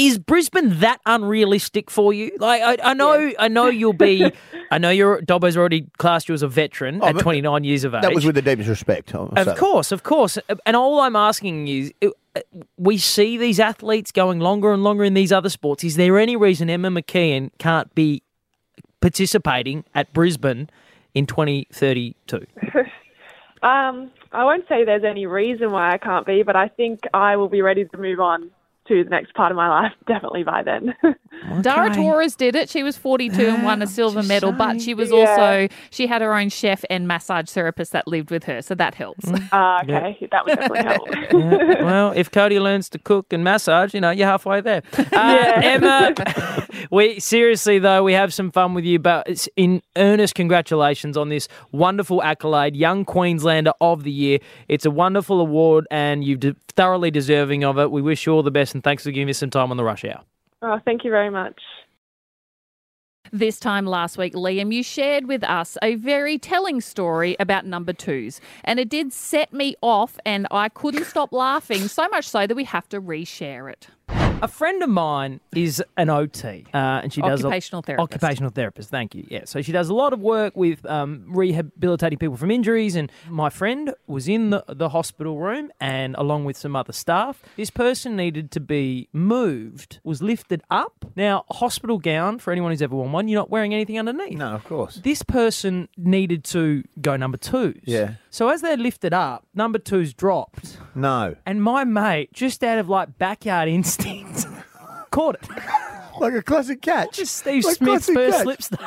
But 0.00 0.06
is 0.06 0.18
Brisbane 0.18 0.80
that 0.80 1.00
unrealistic 1.06 1.90
for 1.90 2.12
you? 2.12 2.32
Like, 2.38 2.62
I, 2.62 2.90
I 2.90 2.94
know, 2.94 3.32
I 3.38 3.48
know 3.48 3.66
you'll 3.66 3.92
be 3.92 4.30
I 4.70 4.78
know 4.78 4.90
you're 4.90 5.20
Dobbo's 5.20 5.56
already 5.56 5.86
classed 5.98 6.28
you 6.28 6.34
as 6.34 6.42
a 6.42 6.48
veteran 6.48 7.00
Oh, 7.02 7.08
at 7.08 7.18
29 7.18 7.64
years 7.64 7.84
of 7.84 7.94
age. 7.94 8.02
That 8.02 8.14
was 8.14 8.24
with 8.24 8.34
the 8.36 8.42
deepest 8.42 8.68
respect. 8.68 9.14
I'll 9.14 9.26
Of 9.36 9.46
that. 9.46 9.56
course, 9.58 9.92
of 9.92 10.02
course. 10.02 10.38
And 10.64 10.76
all 10.76 11.00
I'm 11.00 11.16
asking 11.16 11.68
is 11.68 11.92
uh, 12.02 12.40
we 12.76 12.96
see 12.98 13.36
these 13.36 13.58
athletes 13.60 14.12
going 14.12 14.38
longer 14.40 14.72
and 14.72 14.82
longer 14.84 15.04
in 15.04 15.14
these 15.14 15.32
other 15.32 15.48
sports. 15.48 15.82
Is 15.84 15.96
there 15.96 16.18
any 16.18 16.36
reason 16.36 16.70
Emma 16.70 16.88
McKeon 16.90 17.50
can't 17.58 17.92
be 17.94 18.22
participating 19.00 19.84
at 19.94 20.12
Brisbane 20.12 20.70
in 21.14 21.26
2032? 21.26 22.46
Um, 23.62 24.10
I 24.32 24.44
won't 24.44 24.66
say 24.70 24.86
there's 24.86 25.04
any 25.04 25.26
reason 25.26 25.70
why 25.70 25.92
I 25.92 25.98
can't 25.98 26.24
be, 26.24 26.42
but 26.42 26.56
I 26.56 26.68
think 26.68 27.00
I 27.12 27.36
will 27.36 27.50
be 27.50 27.60
ready 27.60 27.84
to 27.84 27.98
move 27.98 28.18
on 28.18 28.50
to 28.90 29.02
the 29.04 29.10
next 29.10 29.32
part 29.34 29.50
of 29.50 29.56
my 29.56 29.68
life 29.68 29.92
definitely 30.06 30.42
by 30.42 30.62
then. 30.62 30.94
Dara 31.62 31.94
Torres 31.94 32.34
did 32.36 32.54
it. 32.54 32.68
She 32.68 32.82
was 32.82 32.96
42 32.98 33.40
and 33.46 33.64
won 33.64 33.80
a 33.80 33.86
silver 33.86 34.22
medal, 34.22 34.52
but 34.52 34.80
she 34.82 34.92
was 34.94 35.10
Yeah. 35.10 35.16
also 35.16 35.68
she 35.90 36.06
had 36.06 36.20
her 36.20 36.34
own 36.34 36.50
chef 36.50 36.84
and 36.90 37.08
massage 37.08 37.48
therapist 37.48 37.92
that 37.92 38.06
lived 38.06 38.30
with 38.30 38.44
her, 38.44 38.60
so 38.60 38.74
that 38.74 38.94
helps. 38.94 39.24
Ah, 39.52 39.80
okay, 39.82 40.28
that 40.30 40.44
would 40.44 40.56
definitely 40.58 40.82
help. 40.82 41.08
Yeah, 41.32 41.84
well, 41.84 42.12
if 42.14 42.30
Cody 42.30 42.58
learns 42.60 42.88
to 42.90 42.98
cook 42.98 43.32
and 43.32 43.42
massage, 43.42 43.94
you 43.94 44.00
know, 44.00 44.10
you're 44.10 44.26
halfway 44.26 44.60
there. 44.60 44.82
Uh, 45.12 45.52
Emma, 45.62 46.14
we 46.90 47.18
seriously 47.20 47.78
though, 47.78 48.02
we 48.02 48.12
have 48.12 48.34
some 48.34 48.50
fun 48.50 48.74
with 48.74 48.84
you, 48.84 48.98
but 48.98 49.28
it's 49.28 49.48
in 49.56 49.80
earnest 49.96 50.34
congratulations 50.34 51.16
on 51.16 51.28
this 51.30 51.48
wonderful 51.72 52.22
accolade, 52.22 52.76
Young 52.76 53.04
Queenslander 53.04 53.72
of 53.80 54.02
the 54.04 54.10
Year. 54.12 54.38
It's 54.68 54.84
a 54.84 54.90
wonderful 54.90 55.40
award, 55.40 55.86
and 55.90 56.24
you're 56.24 56.36
de- 56.36 56.56
thoroughly 56.76 57.10
deserving 57.10 57.64
of 57.64 57.78
it. 57.78 57.90
We 57.90 58.02
wish 58.02 58.26
you 58.26 58.32
all 58.32 58.42
the 58.42 58.50
best, 58.50 58.74
and 58.80 58.84
thanks 58.84 59.04
for 59.04 59.10
giving 59.10 59.26
me 59.26 59.34
some 59.34 59.50
time 59.50 59.70
on 59.70 59.76
the 59.76 59.84
rush 59.84 60.06
hour. 60.06 60.22
oh, 60.62 60.78
thank 60.86 61.04
you 61.04 61.10
very 61.10 61.28
much. 61.28 61.60
This 63.30 63.60
time 63.60 63.84
last 63.84 64.16
week, 64.16 64.32
Liam, 64.32 64.72
you 64.72 64.82
shared 64.82 65.26
with 65.26 65.44
us 65.44 65.76
a 65.82 65.96
very 65.96 66.38
telling 66.38 66.80
story 66.80 67.36
about 67.38 67.66
number 67.66 67.92
twos, 67.92 68.40
and 68.64 68.80
it 68.80 68.88
did 68.88 69.12
set 69.12 69.52
me 69.52 69.76
off, 69.82 70.18
and 70.24 70.46
I 70.50 70.70
couldn't 70.70 71.04
stop 71.04 71.30
laughing 71.30 71.88
so 71.88 72.08
much 72.08 72.26
so 72.26 72.46
that 72.46 72.54
we 72.54 72.64
have 72.64 72.88
to 72.88 73.02
reshare 73.02 73.70
it. 73.70 73.88
A 74.42 74.48
friend 74.48 74.82
of 74.82 74.88
mine 74.88 75.40
is 75.54 75.82
an 75.98 76.08
OT, 76.08 76.64
uh, 76.72 76.76
and 77.02 77.12
she 77.12 77.20
does 77.20 77.42
a- 77.44 77.46
Occupational 77.48 77.82
therapist. 77.82 78.02
Occupational 78.14 78.50
therapist. 78.50 78.88
Thank 78.90 79.14
you. 79.14 79.26
Yeah, 79.28 79.42
so 79.44 79.60
she 79.60 79.70
does 79.70 79.90
a 79.90 79.94
lot 79.94 80.14
of 80.14 80.20
work 80.20 80.56
with 80.56 80.84
um, 80.86 81.24
rehabilitating 81.28 82.18
people 82.18 82.36
from 82.38 82.50
injuries. 82.50 82.96
And 82.96 83.12
my 83.28 83.50
friend 83.50 83.92
was 84.06 84.28
in 84.28 84.48
the, 84.50 84.64
the 84.66 84.88
hospital 84.90 85.38
room, 85.38 85.70
and 85.78 86.14
along 86.16 86.46
with 86.46 86.56
some 86.56 86.74
other 86.74 86.92
staff, 86.94 87.42
this 87.56 87.68
person 87.70 88.16
needed 88.16 88.50
to 88.52 88.60
be 88.60 89.08
moved, 89.12 90.00
was 90.04 90.22
lifted 90.22 90.62
up. 90.70 91.04
Now, 91.16 91.44
hospital 91.50 91.98
gown 91.98 92.38
for 92.38 92.50
anyone 92.50 92.70
who's 92.72 92.80
ever 92.82 92.96
worn 92.96 93.12
one, 93.12 93.28
you're 93.28 93.40
not 93.40 93.50
wearing 93.50 93.74
anything 93.74 93.98
underneath. 93.98 94.38
No, 94.38 94.54
of 94.54 94.64
course. 94.64 94.96
This 95.04 95.22
person 95.22 95.88
needed 95.98 96.44
to 96.44 96.82
go 97.00 97.14
number 97.16 97.36
twos. 97.36 97.80
Yeah. 97.84 98.14
So 98.30 98.48
as 98.48 98.62
they're 98.62 98.76
lifted 98.78 99.12
up, 99.12 99.44
number 99.54 99.78
twos 99.78 100.14
dropped. 100.14 100.78
No. 100.94 101.36
And 101.44 101.62
my 101.62 101.84
mate, 101.84 102.32
just 102.32 102.64
out 102.64 102.78
of 102.78 102.88
like 102.88 103.18
backyard 103.18 103.68
instinct, 103.80 104.29
caught 105.10 105.36
it. 105.36 105.48
Like 106.20 106.34
a 106.34 106.42
classic 106.42 106.82
catch. 106.82 107.16
Just 107.16 107.36
Steve 107.36 107.64
Like 107.64 107.76
Smith's 107.76 108.10
first 108.10 108.44
catch. 108.44 108.62
slip 108.62 108.80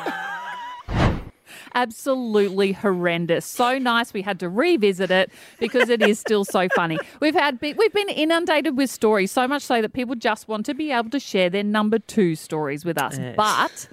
Absolutely 1.76 2.74
horrendous. 2.74 3.46
So 3.46 3.80
nice 3.80 4.14
we 4.14 4.22
had 4.22 4.40
to 4.42 4.50
revisit 4.50 5.10
it 5.10 5.32
because 5.60 5.90
it 5.90 6.04
is 6.04 6.20
still 6.20 6.46
so 6.46 6.68
funny. 6.76 7.00
We've 7.20 7.34
had 7.34 7.60
we've 7.62 7.94
been 7.94 8.10
inundated 8.10 8.78
with 8.78 8.92
stories 8.92 9.32
so 9.32 9.48
much 9.48 9.64
so 9.64 9.82
that 9.82 9.94
people 9.94 10.14
just 10.16 10.48
want 10.48 10.68
to 10.68 10.76
be 10.76 10.92
able 10.92 11.10
to 11.10 11.20
share 11.20 11.50
their 11.50 11.64
number 11.64 11.98
2 11.98 12.36
stories 12.36 12.86
with 12.86 13.02
us. 13.02 13.18
Yes. 13.18 13.36
But 13.36 13.88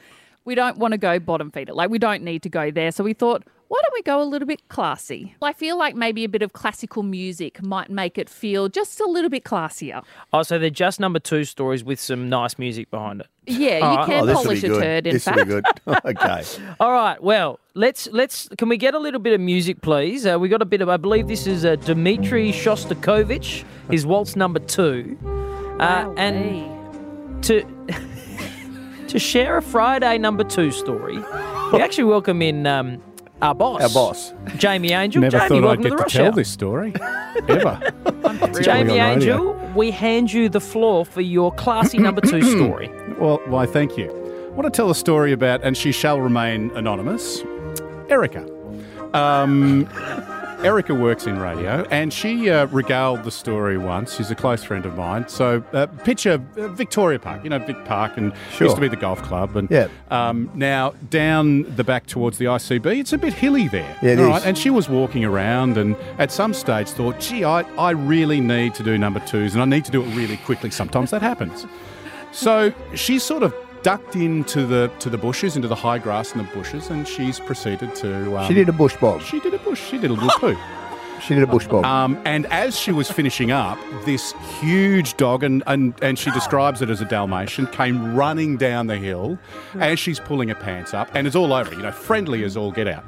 we 0.44 0.54
don't 0.54 0.76
want 0.76 0.92
to 0.92 0.98
go 0.98 1.18
bottom 1.18 1.50
feeder. 1.50 1.72
Like 1.72 1.88
we 1.88 1.98
don't 1.98 2.22
need 2.22 2.42
to 2.42 2.50
go 2.50 2.70
there. 2.70 2.92
So 2.92 3.02
we 3.02 3.14
thought 3.14 3.44
why 3.70 3.78
don't 3.85 3.94
we 3.94 4.02
go 4.02 4.20
a 4.20 4.24
little 4.24 4.48
bit 4.48 4.68
classy? 4.68 5.37
I 5.40 5.52
feel 5.52 5.78
like 5.78 5.94
maybe 5.94 6.24
a 6.24 6.28
bit 6.28 6.42
of 6.42 6.52
classical 6.52 7.04
music 7.04 7.62
might 7.62 7.88
make 7.88 8.18
it 8.18 8.28
feel 8.28 8.68
just 8.68 8.98
a 8.98 9.06
little 9.06 9.30
bit 9.30 9.44
classier. 9.44 10.02
Oh, 10.33 10.42
so 10.42 10.59
they're 10.59 10.70
just 10.70 10.98
number 10.98 11.20
two 11.20 11.44
stories 11.44 11.85
with 11.85 12.00
some 12.00 12.28
nice 12.28 12.59
music 12.59 12.90
behind 12.90 13.20
it. 13.20 13.28
Yeah, 13.46 13.78
you 13.78 13.85
All 13.85 13.96
right. 13.98 14.06
can 14.06 14.28
Oh, 14.28 14.35
polish 14.35 14.64
a 14.64 14.68
good. 14.68 14.83
turd, 14.83 15.06
in 15.06 15.12
this 15.14 15.24
fact. 15.24 15.38
be 15.38 15.44
good. 15.44 15.64
okay. 16.04 16.42
All 16.80 16.90
right. 16.90 17.22
Well, 17.22 17.61
let's 17.74 18.09
let's. 18.11 18.48
Can 18.59 18.68
we 18.68 18.76
get 18.76 18.94
a 18.94 18.98
little 18.98 19.20
bit 19.20 19.35
of 19.35 19.40
music, 19.40 19.83
please? 19.83 20.26
Uh, 20.26 20.37
we 20.37 20.48
got 20.48 20.62
a 20.62 20.66
bit 20.66 20.80
of. 20.80 20.88
I 20.88 20.96
believe 20.96 21.28
this 21.28 21.46
is 21.46 21.64
uh, 21.64 21.76
Dmitry 21.76 22.50
Shostakovich. 22.50 23.62
His 23.88 24.04
waltz 24.04 24.35
number 24.35 24.59
two, 24.59 25.16
uh, 25.78 26.12
and 26.16 27.42
to 27.44 27.62
to 29.09 29.18
share 29.20 29.56
a 29.59 29.62
Friday 29.62 30.18
number 30.18 30.42
two 30.44 30.70
story, 30.72 31.18
we 31.72 31.80
actually 31.80 32.04
welcome 32.04 32.42
in 32.42 32.66
um, 32.66 33.00
our 33.42 33.55
boss, 33.55 33.83
Our 33.83 33.88
boss. 33.88 34.33
Jamie 34.57 34.92
Angel. 34.92 35.20
Never 35.22 35.38
Jamie, 35.38 35.48
thought 35.48 35.57
I'd 35.59 35.62
welcome 35.64 35.83
get 35.83 35.98
to 35.98 36.05
to 36.05 36.11
tell 36.11 36.26
Hour. 36.26 36.33
this 36.33 36.50
story 36.50 36.92
ever. 37.48 37.81
Jamie. 38.62 38.94
Angel, 38.98 39.55
we 39.74 39.90
hand 39.90 40.33
you 40.33 40.48
the 40.48 40.61
floor 40.61 41.05
for 41.05 41.20
your 41.20 41.53
classy 41.53 41.98
number 41.98 42.20
two 42.20 42.42
story. 42.59 42.90
Well, 43.18 43.40
why, 43.46 43.66
thank 43.66 43.96
you. 43.96 44.11
I 44.11 44.53
want 44.53 44.64
to 44.64 44.70
tell 44.76 44.90
a 44.90 44.94
story 44.94 45.33
about, 45.33 45.62
and 45.62 45.76
she 45.76 45.92
shall 45.92 46.20
remain 46.20 46.70
anonymous, 46.72 47.42
Erica. 48.09 48.44
Um, 49.14 49.87
Erica 50.62 50.94
works 50.94 51.27
in 51.27 51.38
radio, 51.38 51.87
and 51.90 52.12
she 52.12 52.51
uh, 52.51 52.66
regaled 52.66 53.25
the 53.25 53.31
story 53.31 53.79
once. 53.79 54.14
She's 54.16 54.31
a 54.31 54.35
close 54.35 54.62
friend 54.62 54.85
of 54.85 54.94
mine. 54.94 55.27
So, 55.27 55.64
uh, 55.73 55.87
picture 55.87 56.38
uh, 56.59 56.68
Victoria 56.68 57.18
Park, 57.18 57.42
you 57.44 57.49
know, 57.49 57.59
Vic 57.61 57.83
Park, 57.87 58.18
and 58.18 58.35
Sure. 58.53 58.66
used 58.66 58.77
to 58.77 58.81
be 58.83 58.88
the 58.88 58.96
golf 58.96 59.23
club. 59.23 59.57
And 59.57 59.70
Yeah. 59.70 59.88
um, 60.11 60.51
now 60.55 60.92
down 61.09 61.64
the 61.77 61.83
back 61.85 62.05
towards 62.07 62.37
the 62.37 62.44
ICB, 62.46 63.01
it's 63.01 63.14
a 63.14 63.18
bit 63.18 63.33
hilly 63.33 63.68
there. 63.68 63.96
Yeah, 64.03 64.11
it 64.11 64.18
is. 64.18 64.44
And 64.44 64.59
she 64.59 64.68
was 64.68 64.87
walking 64.87 65.25
around, 65.25 65.79
and 65.79 65.96
at 66.18 66.31
some 66.31 66.53
stage 66.53 66.88
thought, 66.90 67.18
"Gee, 67.20 67.42
I, 67.42 67.62
I 67.79 67.92
really 67.92 68.40
need 68.42 68.75
to 68.75 68.83
do 68.83 68.99
number 68.99 69.20
twos, 69.20 69.55
and 69.55 69.62
I 69.62 69.64
need 69.64 69.87
to 69.87 69.90
do 69.90 70.03
it 70.03 70.14
really 70.14 70.37
quickly." 70.37 70.70
Sometimes 70.70 71.11
that 71.11 71.23
happens. 71.23 71.64
So 72.33 72.70
she 72.94 73.18
sort 73.18 73.42
of 73.42 73.55
ducked 73.82 74.16
into 74.16 74.66
the 74.66 74.90
to 75.00 75.10
the 75.10 75.18
bushes, 75.18 75.56
into 75.56 75.68
the 75.68 75.74
high 75.74 75.98
grass 75.98 76.32
in 76.32 76.38
the 76.38 76.44
bushes, 76.54 76.90
and 76.90 77.06
she's 77.06 77.40
proceeded 77.40 77.94
to. 77.96 78.36
Um, 78.38 78.46
She 78.48 78.54
did 78.54 78.68
a 78.68 78.72
bush 78.72 78.96
bog. 78.96 79.22
She 79.22 79.40
did 79.40 79.54
a 79.54 79.58
bush. 79.58 79.80
She 79.90 79.98
did 79.98 80.10
a 80.10 80.14
little 80.14 80.30
poo. 80.38 80.56
She 81.20 81.34
did 81.34 81.42
a 81.42 81.46
bush 81.46 81.66
bog. 81.66 81.84
Um, 81.84 82.18
and 82.24 82.46
as 82.46 82.78
she 82.78 82.92
was 82.92 83.10
finishing 83.10 83.50
up, 83.50 83.78
this 84.06 84.32
huge 84.58 85.18
dog, 85.18 85.44
and, 85.44 85.62
and, 85.66 85.92
and 86.00 86.18
she 86.18 86.30
describes 86.30 86.80
it 86.80 86.88
as 86.88 87.02
a 87.02 87.04
Dalmatian, 87.04 87.66
came 87.66 88.16
running 88.16 88.56
down 88.56 88.86
the 88.86 88.96
hill 88.96 89.38
as 89.74 89.98
she's 89.98 90.18
pulling 90.18 90.48
her 90.48 90.54
pants 90.54 90.94
up, 90.94 91.10
and 91.14 91.26
it's 91.26 91.36
all 91.36 91.52
over, 91.52 91.74
you 91.74 91.82
know, 91.82 91.92
friendly 91.92 92.42
as 92.42 92.56
all 92.56 92.72
get 92.72 92.88
out. 92.88 93.04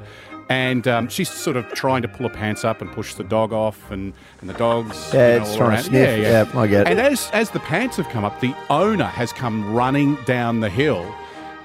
And 0.53 0.87
um, 0.87 1.07
she's 1.07 1.31
sort 1.31 1.57
of 1.57 1.67
trying 1.73 2.03
to 2.03 2.07
pull 2.07 2.29
her 2.29 2.33
pants 2.33 2.63
up 2.63 2.79
and 2.79 2.91
push 2.91 3.15
the 3.15 3.23
dog 3.23 3.51
off, 3.51 3.89
and, 3.89 4.13
and 4.39 4.47
the 4.47 4.53
dog's 4.53 5.11
Yeah, 5.11 5.33
you 5.33 5.39
know, 5.39 5.41
it's 5.41 5.51
all 5.53 5.57
trying 5.57 5.77
to 5.77 5.83
sniff. 5.83 6.19
Yeah, 6.19 6.51
I 6.53 6.67
get 6.67 6.81
it. 6.81 6.91
And 6.91 6.99
as 6.99 7.27
as 7.33 7.49
the 7.49 7.59
pants 7.61 7.97
have 7.97 8.07
come 8.09 8.23
up, 8.23 8.39
the 8.39 8.53
owner 8.69 9.05
has 9.05 9.33
come 9.33 9.73
running 9.73 10.15
down 10.25 10.59
the 10.59 10.69
hill. 10.69 11.11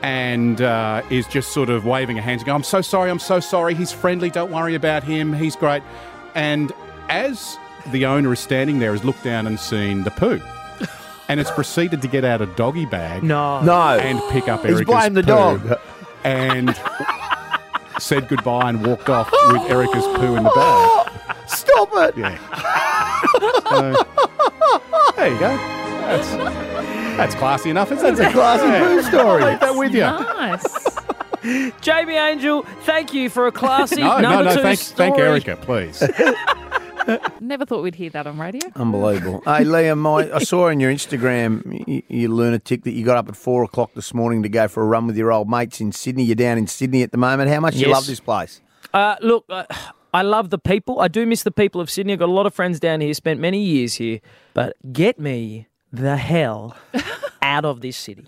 And 0.01 0.63
uh, 0.63 1.03
is 1.11 1.27
just 1.27 1.51
sort 1.51 1.69
of 1.69 1.85
waving 1.85 2.17
her 2.17 2.23
hands 2.23 2.41
and 2.43 2.47
going, 2.47 2.55
I'm 2.55 2.63
so 2.63 2.81
sorry, 2.81 3.11
I'm 3.11 3.19
so 3.19 3.41
sorry. 3.41 3.75
He's 3.75 3.91
friendly, 3.93 4.31
don't 4.31 4.53
worry 4.53 4.77
about 4.77 5.03
him, 5.03 5.33
he's 5.35 5.57
great. 5.57 5.83
And 6.37 6.73
as 7.09 7.59
the 7.89 8.07
owner 8.07 8.33
is 8.33 8.39
standing 8.39 8.79
there, 8.79 8.93
has 8.93 9.05
looked 9.05 9.25
down 9.25 9.47
and 9.47 9.59
seen 9.61 10.05
the 10.05 10.13
poo. 10.13 10.41
And 11.31 11.41
it's 11.41 11.51
proceeded 11.51 12.01
to 12.01 12.09
get 12.09 12.25
out 12.25 12.41
a 12.41 12.47
doggy 12.47 12.87
bag. 12.87 13.23
No. 13.23 13.61
No. 13.61 13.99
And 13.99 14.19
pick 14.31 14.49
up 14.49 14.63
He's 14.63 14.77
Erica's 14.77 14.87
blamed 14.87 15.17
the 15.19 15.23
poo 15.23 15.27
dog. 15.27 15.79
And 16.25 16.69
said 17.99 18.29
goodbye 18.29 18.71
and 18.71 18.85
walked 18.87 19.09
off 19.09 19.31
with 19.49 19.63
Erica's 19.71 20.05
poo 20.17 20.37
in 20.37 20.45
the 20.45 20.51
bag. 20.51 21.13
Stop 21.49 21.89
it. 21.95 22.17
Yeah. 22.17 22.39
So, 23.69 23.93
there 25.17 25.29
you 25.33 25.39
go. 25.39 25.57
That's, 26.09 26.31
that's 27.17 27.35
classy 27.35 27.71
enough, 27.71 27.91
isn't 27.93 28.15
That's 28.17 28.21
it? 28.21 28.27
a 28.29 28.33
classy 28.33 28.85
poo 28.85 29.03
story. 29.03 29.43
I'll 29.43 29.59
that 29.59 29.75
with 29.77 29.93
you. 29.93 30.01
Nice. 30.01 30.89
Jamie 31.81 32.15
Angel, 32.17 32.63
thank 32.83 33.15
you 33.15 33.29
for 33.31 33.47
a 33.47 33.53
classy 33.53 34.03
No, 34.03 34.19
no, 34.19 34.29
number 34.31 34.45
no. 34.45 34.57
two 34.57 34.63
Thank, 34.63 34.79
story. 34.79 35.11
thank 35.11 35.19
Erica, 35.19 35.57
please. 35.57 36.03
Never 37.41 37.65
thought 37.65 37.83
we'd 37.83 37.95
hear 37.95 38.11
that 38.11 38.27
on 38.27 38.39
radio. 38.39 38.61
Unbelievable. 38.77 39.41
hey, 39.45 39.65
Liam, 39.65 40.07
I, 40.07 40.37
I 40.37 40.39
saw 40.45 40.69
on 40.69 40.81
your 40.81 40.93
Instagram, 40.93 41.87
you, 41.89 42.03
you 42.09 42.29
lunatic, 42.29 42.85
that 42.85 42.93
you 42.93 43.05
got 43.05 43.17
up 43.17 43.29
at 43.29 43.37
four 43.37 43.63
o'clock 43.65 43.95
this 43.95 44.13
morning 44.13 44.43
to 44.43 44.49
go 44.49 44.69
for 44.69 44.83
a 44.83 44.87
run 44.87 45.07
with 45.07 45.17
your 45.17 45.33
old 45.33 45.49
mates 45.49 45.81
in 45.81 45.93
Sydney. 45.93 46.25
You're 46.25 46.37
down 46.37 46.59
in 46.59 46.67
Sydney 46.67 47.03
at 47.03 47.13
the 47.13 47.19
moment. 47.19 47.51
How 47.51 47.61
much 47.61 47.75
do 47.75 47.81
you 47.81 47.89
love 47.89 48.07
this 48.07 48.21
place? 48.21 48.61
Uh, 48.93 49.17
look, 49.21 49.45
uh, 49.49 49.65
I 50.13 50.23
love 50.23 50.51
the 50.51 50.59
people. 50.59 51.01
I 51.01 51.09
do 51.09 51.27
miss 51.27 51.43
the 51.43 51.51
people 51.51 51.81
of 51.81 51.91
Sydney. 51.91 52.15
I've 52.15 52.19
got 52.19 52.29
a 52.29 52.33
lot 52.33 52.47
of 52.47 52.55
friends 52.55 52.81
down 52.81 53.01
here, 53.01 53.13
spent 53.15 53.41
many 53.41 53.63
years 53.63 53.95
here. 53.95 54.21
But 54.55 54.77
get 54.93 55.19
me 55.19 55.69
the 55.93 56.17
hell 56.17 56.77
out 57.43 57.65
of 57.65 57.81
this 57.81 57.97
city. 57.97 58.27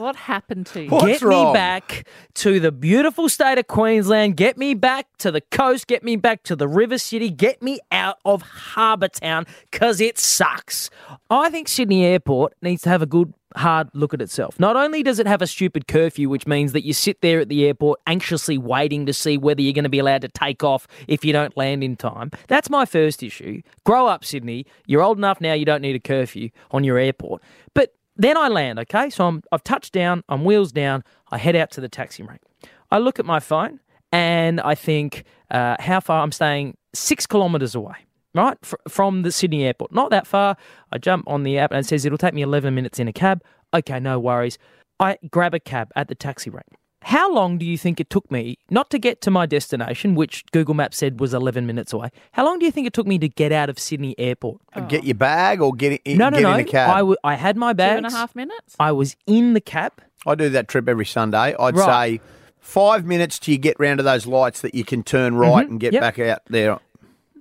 What 0.00 0.16
happened 0.16 0.64
to 0.68 0.84
you? 0.84 0.88
What's 0.88 1.20
Get 1.20 1.28
me 1.28 1.52
back 1.52 2.06
to 2.36 2.58
the 2.58 2.72
beautiful 2.72 3.28
state 3.28 3.58
of 3.58 3.66
Queensland. 3.66 4.34
Get 4.34 4.56
me 4.56 4.72
back 4.72 5.06
to 5.18 5.30
the 5.30 5.42
coast. 5.42 5.88
Get 5.88 6.02
me 6.02 6.16
back 6.16 6.42
to 6.44 6.56
the 6.56 6.66
river 6.66 6.96
city. 6.96 7.28
Get 7.28 7.60
me 7.60 7.80
out 7.92 8.16
of 8.24 8.40
Harbour 8.40 9.08
Town 9.08 9.44
because 9.70 10.00
it 10.00 10.16
sucks. 10.16 10.88
I 11.28 11.50
think 11.50 11.68
Sydney 11.68 12.06
Airport 12.06 12.54
needs 12.62 12.80
to 12.84 12.88
have 12.88 13.02
a 13.02 13.06
good, 13.06 13.34
hard 13.56 13.90
look 13.92 14.14
at 14.14 14.22
itself. 14.22 14.58
Not 14.58 14.74
only 14.74 15.02
does 15.02 15.18
it 15.18 15.26
have 15.26 15.42
a 15.42 15.46
stupid 15.46 15.86
curfew, 15.86 16.30
which 16.30 16.46
means 16.46 16.72
that 16.72 16.86
you 16.86 16.94
sit 16.94 17.20
there 17.20 17.40
at 17.40 17.50
the 17.50 17.66
airport 17.66 18.00
anxiously 18.06 18.56
waiting 18.56 19.04
to 19.04 19.12
see 19.12 19.36
whether 19.36 19.60
you're 19.60 19.74
going 19.74 19.82
to 19.84 19.90
be 19.90 19.98
allowed 19.98 20.22
to 20.22 20.28
take 20.28 20.64
off 20.64 20.88
if 21.08 21.26
you 21.26 21.34
don't 21.34 21.54
land 21.58 21.84
in 21.84 21.94
time. 21.94 22.30
That's 22.48 22.70
my 22.70 22.86
first 22.86 23.22
issue. 23.22 23.60
Grow 23.84 24.06
up, 24.06 24.24
Sydney. 24.24 24.64
You're 24.86 25.02
old 25.02 25.18
enough 25.18 25.42
now, 25.42 25.52
you 25.52 25.66
don't 25.66 25.82
need 25.82 25.96
a 25.96 26.00
curfew 26.00 26.48
on 26.70 26.84
your 26.84 26.96
airport. 26.96 27.42
But 27.74 27.92
then 28.20 28.36
I 28.36 28.48
land, 28.48 28.78
okay? 28.80 29.08
So 29.08 29.26
I'm, 29.26 29.42
I've 29.50 29.64
touched 29.64 29.94
down, 29.94 30.22
I'm 30.28 30.44
wheels 30.44 30.72
down, 30.72 31.02
I 31.30 31.38
head 31.38 31.56
out 31.56 31.70
to 31.72 31.80
the 31.80 31.88
taxi 31.88 32.22
rank. 32.22 32.42
I 32.90 32.98
look 32.98 33.18
at 33.18 33.24
my 33.24 33.40
phone 33.40 33.80
and 34.12 34.60
I 34.60 34.74
think 34.74 35.24
uh, 35.50 35.76
how 35.80 36.00
far 36.00 36.22
I'm 36.22 36.32
staying 36.32 36.76
six 36.92 37.26
kilometres 37.26 37.74
away, 37.74 37.94
right? 38.34 38.58
Fr- 38.62 38.76
from 38.88 39.22
the 39.22 39.32
Sydney 39.32 39.64
airport. 39.64 39.92
Not 39.92 40.10
that 40.10 40.26
far. 40.26 40.58
I 40.92 40.98
jump 40.98 41.24
on 41.26 41.44
the 41.44 41.56
app 41.58 41.70
and 41.72 41.80
it 41.80 41.88
says 41.88 42.04
it'll 42.04 42.18
take 42.18 42.34
me 42.34 42.42
11 42.42 42.74
minutes 42.74 42.98
in 42.98 43.08
a 43.08 43.12
cab. 43.12 43.42
Okay, 43.72 43.98
no 43.98 44.18
worries. 44.18 44.58
I 44.98 45.16
grab 45.30 45.54
a 45.54 45.60
cab 45.60 45.90
at 45.96 46.08
the 46.08 46.14
taxi 46.14 46.50
rank. 46.50 46.66
How 47.02 47.32
long 47.32 47.56
do 47.56 47.64
you 47.64 47.78
think 47.78 47.98
it 47.98 48.10
took 48.10 48.30
me 48.30 48.58
not 48.68 48.90
to 48.90 48.98
get 48.98 49.22
to 49.22 49.30
my 49.30 49.46
destination, 49.46 50.14
which 50.14 50.44
Google 50.52 50.74
Maps 50.74 50.98
said 50.98 51.18
was 51.18 51.32
11 51.32 51.66
minutes 51.66 51.92
away? 51.94 52.10
How 52.32 52.44
long 52.44 52.58
do 52.58 52.66
you 52.66 52.70
think 52.72 52.86
it 52.86 52.92
took 52.92 53.06
me 53.06 53.18
to 53.18 53.28
get 53.28 53.52
out 53.52 53.70
of 53.70 53.78
Sydney 53.78 54.14
Airport? 54.18 54.60
Get 54.88 55.04
your 55.04 55.14
bag 55.14 55.62
or 55.62 55.72
get, 55.72 56.00
in, 56.04 56.18
No, 56.18 56.28
no, 56.28 56.36
get 56.36 56.42
no. 56.42 56.54
in 56.54 56.60
a 56.60 56.64
cab? 56.64 56.90
I, 56.90 56.98
w- 56.98 57.16
I 57.24 57.34
had 57.36 57.56
my 57.56 57.72
Two 57.72 57.76
bags. 57.78 57.96
and 57.96 58.06
a 58.06 58.10
half 58.10 58.36
minutes? 58.36 58.76
I 58.78 58.92
was 58.92 59.16
in 59.26 59.54
the 59.54 59.60
cab. 59.62 59.92
I 60.26 60.34
do 60.34 60.50
that 60.50 60.68
trip 60.68 60.88
every 60.88 61.06
Sunday. 61.06 61.54
I'd 61.58 61.74
Right. 61.74 62.18
say 62.18 62.20
five 62.58 63.06
minutes 63.06 63.38
till 63.38 63.52
you 63.52 63.58
get 63.58 63.80
round 63.80 63.96
to 63.98 64.02
those 64.04 64.26
lights 64.26 64.60
that 64.60 64.74
you 64.74 64.84
can 64.84 65.02
turn 65.02 65.36
right 65.36 65.66
Mhm. 65.66 65.70
and 65.70 65.80
get 65.80 65.94
Yep. 65.94 66.00
back 66.02 66.18
out 66.18 66.40
there. 66.50 66.78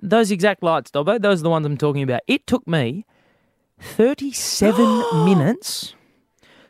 Those 0.02 0.32
exact 0.32 0.64
lights, 0.64 0.90
Dobbo, 0.92 1.20
those 1.22 1.42
are 1.42 1.44
the 1.44 1.50
ones 1.50 1.66
I'm 1.66 1.76
talking 1.76 2.02
about. 2.02 2.22
It 2.28 2.48
took 2.48 2.66
me 2.66 3.06
37 3.82 5.04
minutes 5.26 5.94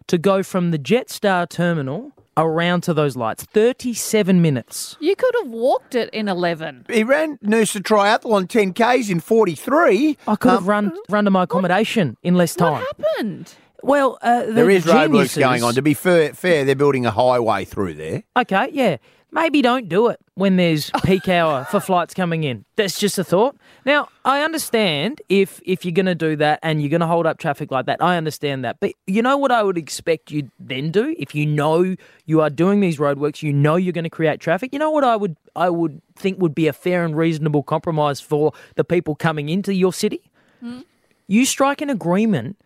to 0.08 0.18
go 0.18 0.42
from 0.42 0.72
the 0.72 0.80
Jetstar 0.80 1.48
terminal 1.48 2.14
around 2.44 2.82
to 2.82 2.94
those 2.94 3.16
lights. 3.16 3.44
37 3.44 4.42
minutes. 4.42 4.98
You 5.00 5.16
could 5.16 5.34
have 5.44 5.48
walked 5.50 5.96
it 5.96 6.10
in 6.12 6.28
11. 6.28 6.86
He 6.90 7.04
ran 7.04 7.38
Noosa 7.40 7.82
Triathlon 7.82 8.48
10Ks 8.48 9.10
in 9.10 9.20
43. 9.20 10.18
I 10.28 10.36
could 10.36 10.50
Um, 10.50 10.56
have 10.56 10.68
run 10.68 10.98
run 11.10 11.26
to 11.26 11.32
my 11.32 11.44
accommodation 11.44 12.18
in 12.24 12.36
less 12.36 12.56
time. 12.56 12.84
What 12.84 12.96
happened? 13.16 13.54
Well, 13.82 14.18
uh, 14.22 14.46
the 14.46 14.52
There 14.52 14.70
is 14.70 14.86
roadworks 14.86 15.40
going 15.40 15.64
on. 15.64 15.74
To 15.76 15.82
be 15.82 15.94
fair, 15.94 16.34
fair, 16.34 16.66
they're 16.66 16.76
building 16.76 17.06
a 17.06 17.12
highway 17.12 17.64
through 17.64 17.94
there. 17.94 18.24
Okay, 18.36 18.70
yeah. 18.74 18.98
Maybe 19.32 19.62
don't 19.62 19.88
do 19.88 20.08
it 20.08 20.20
when 20.34 20.56
there's 20.56 20.90
peak 21.04 21.28
hour 21.30 21.66
for 21.66 21.80
flights 21.80 22.14
coming 22.14 22.44
in. 22.44 22.66
That's 22.76 23.00
just 23.00 23.20
a 23.20 23.24
thought. 23.24 23.56
Now, 23.86 24.10
I 24.26 24.42
understand 24.42 25.22
if 25.30 25.62
if 25.64 25.86
you're 25.86 25.94
going 25.94 26.08
to 26.08 26.16
do 26.16 26.36
that 26.38 26.60
and 26.64 26.82
you're 26.82 26.90
going 26.90 27.02
to 27.02 27.08
hold 27.08 27.28
up 27.28 27.38
traffic 27.38 27.70
like 27.72 27.86
that. 27.86 28.02
I 28.02 28.18
understand 28.18 28.66
that. 28.66 28.80
But 28.80 28.94
you 29.06 29.22
know 29.22 29.38
what 29.38 29.52
I 29.52 29.62
would 29.62 29.78
expect 29.78 30.32
you 30.32 30.50
then 30.60 30.92
do 30.92 31.16
if 31.20 31.36
you 31.36 31.46
know 31.46 31.96
you 32.26 32.42
are 32.42 32.50
doing 32.50 32.80
these 32.80 32.98
roadworks, 32.98 33.44
you 33.44 33.54
know 33.54 33.76
you're 33.76 33.94
going 33.94 34.04
to 34.04 34.10
create 34.10 34.40
traffic. 34.40 34.74
You 34.74 34.80
know 34.80 34.92
what 34.92 35.04
I 35.04 35.16
would 35.16 35.36
I 35.56 35.70
would 35.70 36.02
think 36.16 36.42
would 36.42 36.56
be 36.56 36.68
a 36.68 36.74
fair 36.74 37.06
and 37.06 37.16
reasonable 37.16 37.64
compromise 37.64 38.20
for 38.20 38.54
the 38.76 38.84
people 38.84 39.16
coming 39.16 39.50
into 39.50 39.74
your 39.74 39.94
city? 39.94 40.22
Hmm? 40.60 40.82
You 41.28 41.46
strike 41.46 41.82
an 41.82 41.92
agreement 41.92 42.58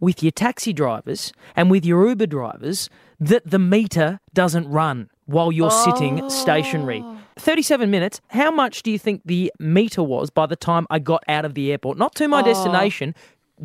with 0.00 0.22
your 0.22 0.32
taxi 0.32 0.72
drivers 0.72 1.32
and 1.54 1.70
with 1.70 1.84
your 1.84 2.08
Uber 2.08 2.26
drivers 2.26 2.90
that 3.18 3.50
the 3.50 3.58
meter 3.58 4.20
doesn't 4.32 4.68
run 4.68 5.10
while 5.30 5.52
you're 5.52 5.70
sitting 5.70 6.28
stationary. 6.30 7.04
37 7.36 7.90
minutes. 7.90 8.20
How 8.28 8.50
much 8.50 8.82
do 8.82 8.90
you 8.90 8.98
think 8.98 9.22
the 9.24 9.50
meter 9.58 10.02
was 10.02 10.28
by 10.30 10.46
the 10.46 10.56
time 10.56 10.86
I 10.90 10.98
got 10.98 11.22
out 11.28 11.44
of 11.44 11.54
the 11.54 11.70
airport? 11.72 11.96
Not 11.98 12.14
to 12.16 12.28
my 12.28 12.40
Oh. 12.40 12.44
destination, 12.44 13.14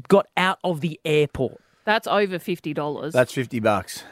got 0.07 0.27
out 0.37 0.59
of 0.63 0.81
the 0.81 0.99
airport. 1.03 1.59
That's 1.83 2.07
over 2.07 2.39
$50. 2.39 3.13
That's 3.13 3.33
50 3.33 3.59
bucks 3.59 4.03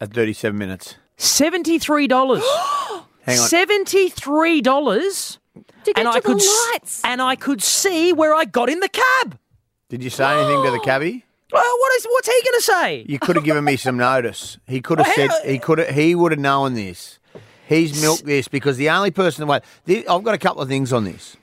at 0.00 0.12
37 0.12 0.56
minutes. 0.58 0.96
$73. 1.18 2.40
Hang 3.26 3.38
on. 3.38 3.48
$73 3.48 5.38
To 5.84 5.92
get 5.92 5.98
and 5.98 6.06
to 6.06 6.10
I 6.10 6.14
the 6.14 6.20
could 6.22 6.36
s- 6.40 6.66
lights. 6.72 7.02
and 7.04 7.20
I 7.20 7.36
could 7.36 7.62
see 7.62 8.12
where 8.12 8.34
I 8.34 8.44
got 8.44 8.68
in 8.70 8.80
the 8.80 8.88
cab. 8.88 9.38
Did 9.88 10.02
you 10.02 10.10
say 10.10 10.24
anything 10.24 10.64
to 10.64 10.70
the 10.70 10.80
cabbie? 10.80 11.24
Well, 11.52 11.78
what 11.78 11.92
is 11.96 12.06
what's 12.10 12.28
he 12.28 12.40
going 12.44 12.58
to 12.58 12.62
say? 12.62 13.06
You 13.08 13.18
could 13.18 13.36
have 13.36 13.44
given 13.44 13.64
me 13.64 13.76
some 13.76 13.96
notice. 13.96 14.58
He 14.66 14.80
could 14.80 14.98
have 14.98 15.06
Well, 15.08 15.16
said 15.16 15.30
how- 15.30 15.42
he 15.48 15.58
could 15.58 15.78
have, 15.78 15.88
he 15.94 16.14
would 16.14 16.32
have 16.32 16.38
known 16.40 16.74
this. 16.74 17.18
He's 17.68 18.00
milked 18.02 18.24
this 18.26 18.48
because 18.48 18.76
the 18.76 18.90
only 18.90 19.10
person 19.12 19.46
that 19.46 19.62
wait, 19.86 20.04
I've 20.08 20.24
got 20.24 20.34
a 20.34 20.38
couple 20.38 20.60
of 20.62 20.68
things 20.68 20.92
on 20.92 21.04
this. 21.04 21.36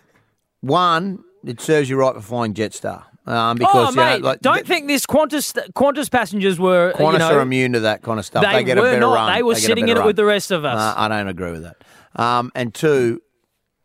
One, 0.60 1.24
it 1.44 1.60
serves 1.60 1.88
you 1.90 1.96
right 1.96 2.14
for 2.14 2.20
flying 2.20 2.54
Jetstar. 2.54 3.04
Um, 3.26 3.58
because 3.58 3.88
oh, 3.88 3.90
you 3.90 3.96
know, 3.96 4.04
mate, 4.14 4.22
like, 4.22 4.40
don't 4.40 4.66
think 4.66 4.86
this 4.86 5.04
Qantas 5.04 5.52
Qantas 5.74 6.10
passengers 6.10 6.58
were 6.58 6.94
Qantas 6.96 7.12
you 7.12 7.18
know, 7.18 7.36
are 7.36 7.40
immune 7.40 7.74
to 7.74 7.80
that 7.80 8.00
kind 8.02 8.18
of 8.18 8.24
stuff. 8.24 8.42
They, 8.42 8.52
They, 8.54 8.64
get 8.64 8.78
a 8.78 8.80
were 8.80 8.88
better 8.88 9.00
not. 9.00 9.14
run. 9.14 9.34
They 9.34 9.42
were 9.42 9.52
get 9.52 9.58
a 9.62 9.66
sitting 9.66 9.88
in 9.88 9.94
better 9.94 10.00
it 10.04 10.06
with 10.06 10.18
run. 10.18 10.24
the 10.24 10.32
rest 10.32 10.50
of 10.50 10.64
us. 10.64 10.78
Uh, 10.80 10.94
I 10.98 11.08
don't 11.08 11.28
agree 11.28 11.50
with 11.50 11.62
that. 11.62 11.76
Um, 12.16 12.50
and 12.54 12.72
two, 12.72 13.20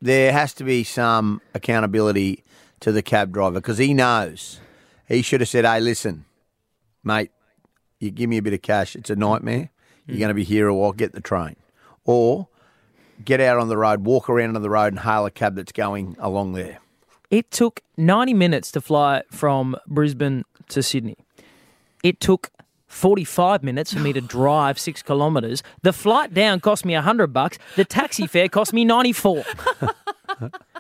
there 0.02 0.32
has 0.32 0.54
to 0.56 0.63
be 0.63 0.86
some 0.86 1.41
accountability 1.54 2.45
to 2.80 2.93
the 2.93 3.02
cab 3.02 3.34
driver 3.34 3.56
because 3.56 3.78
he 3.78 3.93
knows. 3.93 4.62
He 5.13 5.21
should 5.21 5.41
have 5.41 5.49
said, 5.49 5.63
"Hey, 5.65 5.80
listen, 5.80 6.26
mate, 7.04 7.32
you 7.99 8.10
give 8.12 8.30
me 8.30 8.38
a 8.38 8.41
bit 8.41 8.54
of 8.54 8.62
cash. 8.62 8.95
It's 8.95 9.10
a 9.10 9.15
nightmare. 9.15 9.69
You're 10.08 10.17
going 10.17 10.30
to 10.30 10.34
be 10.34 10.43
here 10.43 10.67
a 10.67 10.76
while. 10.76 10.91
Get 10.91 11.13
the 11.13 11.21
train, 11.21 11.56
or 12.04 12.47
get 13.23 13.39
out 13.39 13.60
on 13.60 13.69
the 13.69 13.78
road, 13.78 14.06
walk 14.06 14.30
around 14.30 14.56
on 14.56 14.62
the 14.62 14.69
road, 14.69 14.93
and 14.93 14.99
hail 14.99 15.26
a 15.26 15.32
cab 15.32 15.56
that's 15.56 15.71
going 15.71 16.15
along 16.19 16.54
there." 16.54 16.80
It 17.30 17.52
took 17.52 17.82
90 17.97 18.34
minutes 18.34 18.71
to 18.71 18.82
fly 18.82 19.23
from 19.32 19.76
Brisbane 19.88 20.45
to 20.69 20.84
Sydney. 20.84 21.17
It 22.04 22.19
took 22.19 22.52
45 22.88 23.63
minutes 23.63 23.93
for 23.93 23.99
me 23.99 24.13
to 24.13 24.21
drive 24.21 24.78
six 24.78 25.02
kilometres. 25.02 25.63
The 25.82 25.93
flight 25.93 26.34
down 26.34 26.60
cost 26.60 26.86
me 26.86 26.93
100 26.93 27.34
bucks. 27.34 27.58
The 27.76 27.86
taxi 27.86 28.28
fare 28.28 28.49
cost 28.49 28.71
me 28.71 28.86
94. 28.86 29.43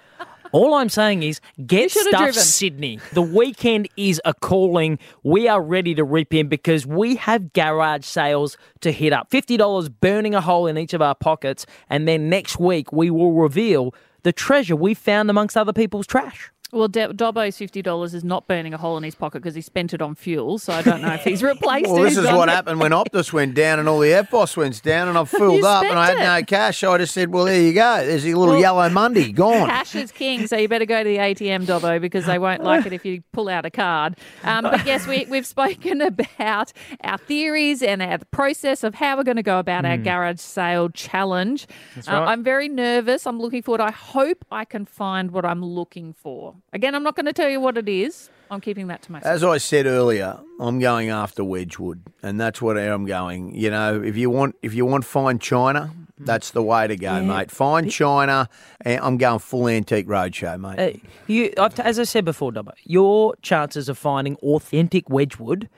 All 0.53 0.75
I'm 0.75 0.89
saying 0.89 1.23
is 1.23 1.41
get 1.65 1.89
stuff 1.89 2.11
driven. 2.11 2.33
Sydney. 2.33 2.99
The 3.13 3.23
weekend 3.23 3.89
is 3.97 4.21
a 4.23 4.35
calling. 4.35 4.99
We 5.23 5.47
are 5.47 5.59
ready 5.59 5.95
to 5.95 6.03
rip 6.03 6.31
in 6.31 6.47
because 6.47 6.85
we 6.85 7.15
have 7.15 7.53
garage 7.53 8.05
sales 8.05 8.55
to 8.81 8.91
hit 8.91 9.13
up. 9.13 9.31
$50 9.31 9.91
burning 9.99 10.35
a 10.35 10.41
hole 10.41 10.67
in 10.67 10.77
each 10.77 10.93
of 10.93 11.01
our 11.01 11.15
pockets. 11.15 11.65
And 11.89 12.07
then 12.07 12.29
next 12.29 12.59
week 12.59 12.93
we 12.93 13.09
will 13.09 13.33
reveal 13.33 13.95
the 14.21 14.31
treasure 14.31 14.75
we 14.75 14.93
found 14.93 15.31
amongst 15.31 15.57
other 15.57 15.73
people's 15.73 16.05
trash. 16.05 16.51
Well, 16.73 16.87
De- 16.87 17.13
Dobbo's 17.13 17.57
$50 17.57 18.13
is 18.13 18.23
not 18.23 18.47
burning 18.47 18.73
a 18.73 18.77
hole 18.77 18.97
in 18.97 19.03
his 19.03 19.13
pocket 19.13 19.41
because 19.43 19.53
he 19.53 19.61
spent 19.61 19.93
it 19.93 20.01
on 20.01 20.15
fuel, 20.15 20.57
so 20.57 20.73
I 20.73 20.81
don't 20.81 21.01
know 21.01 21.13
if 21.13 21.23
he's 21.23 21.43
replaced 21.53 21.91
Well, 21.91 22.01
this 22.01 22.17
is 22.17 22.25
what 22.25 22.49
happened 22.49 22.79
when 22.79 22.91
Optus 22.91 23.31
went 23.31 23.53
down 23.53 23.77
and 23.77 23.87
all 23.87 23.99
the 23.99 24.09
EFTPOS 24.09 24.57
went 24.57 24.81
down, 24.81 25.07
and 25.07 25.17
I 25.17 25.23
filled 25.25 25.63
up 25.63 25.83
and 25.85 25.99
I 25.99 26.07
had 26.11 26.17
no 26.41 26.45
cash. 26.45 26.79
So 26.79 26.91
I 26.93 26.97
just 26.97 27.13
said, 27.13 27.31
"Well, 27.31 27.45
there 27.45 27.61
you 27.61 27.73
go. 27.73 28.05
There's 28.05 28.25
your 28.25 28.37
little 28.37 28.53
Well, 28.55 28.61
yellow 28.61 28.89
Monday 28.89 29.31
gone." 29.43 29.67
Cash 29.67 29.93
is 29.95 30.11
king, 30.11 30.47
so 30.47 30.57
you 30.57 30.67
better 30.67 30.85
go 30.85 31.03
to 31.03 31.07
the 31.07 31.17
ATM, 31.17 31.65
Dobbo, 31.65 31.99
because 32.01 32.25
they 32.25 32.39
won't 32.39 32.63
like 32.63 32.85
it 32.87 32.93
if 32.93 33.05
you 33.05 33.21
pull 33.33 33.49
out 33.49 33.65
a 33.65 33.69
card. 33.71 34.17
Um, 34.43 34.63
but 34.63 34.85
yes, 34.85 35.05
we, 35.05 35.25
we've 35.29 35.45
spoken 35.45 36.01
about 36.01 36.73
our 37.03 37.17
theories 37.19 37.83
and 37.83 38.01
our 38.01 38.17
the 38.17 38.25
process 38.25 38.83
of 38.83 38.95
how 38.95 39.17
we're 39.17 39.23
going 39.23 39.37
to 39.37 39.43
go 39.43 39.59
about 39.59 39.85
our 39.85 39.97
garage 39.97 40.39
sale 40.39 40.89
challenge. 40.89 41.67
That's 41.95 42.07
Uh. 42.07 42.23
I'm 42.23 42.43
very 42.43 42.69
nervous. 42.69 43.27
I'm 43.27 43.39
looking 43.39 43.61
forward. 43.61 43.81
I 43.81 43.91
hope 43.91 44.45
I 44.51 44.65
can 44.65 44.85
find 44.85 45.31
what 45.31 45.45
I'm 45.45 45.63
looking 45.63 46.13
for. 46.13 46.55
Again, 46.71 46.95
I'm 46.95 47.03
not 47.03 47.15
going 47.15 47.25
to 47.27 47.33
tell 47.33 47.49
you 47.49 47.59
what 47.59 47.77
it 47.77 47.89
is. 47.89 48.29
I'm 48.49 48.61
keeping 48.61 48.87
that 48.87 49.01
to 49.03 49.11
myself. 49.11 49.33
As 49.33 49.43
I 49.43 49.57
said 49.57 49.85
earlier, 49.85 50.39
I'm 50.59 50.79
going 50.79 51.09
after 51.09 51.43
Wedgwood, 51.43 52.01
and 52.21 52.39
that's 52.39 52.61
what 52.61 52.77
I'm 52.77 53.05
going. 53.05 53.55
You 53.55 53.71
know, 53.71 54.01
if 54.01 54.15
you 54.15 54.29
want, 54.29 54.55
if 54.61 54.73
you 54.73 54.85
want 54.85 55.05
fine 55.05 55.39
china, 55.39 55.91
that's 56.19 56.51
the 56.51 56.61
way 56.61 56.87
to 56.87 56.95
go, 56.95 57.15
Yeah. 57.15 57.21
mate. 57.21 57.51
Fine 57.51 57.89
china, 57.89 58.49
and 58.81 58.99
I'm 59.01 59.17
going 59.17 59.39
full 59.39 59.67
antique 59.67 60.07
roadshow, 60.07 60.59
mate. 60.59 60.79
Uh, 60.95 60.97
you, 61.25 61.51
I've, 61.57 61.79
as 61.79 61.97
I 61.99 62.03
said 62.03 62.25
before, 62.25 62.51
Dobbo, 62.51 62.73
your 62.83 63.35
chances 63.41 63.89
of 63.89 63.97
finding 63.97 64.35
authentic 64.37 65.09
Wedgwood 65.09 65.69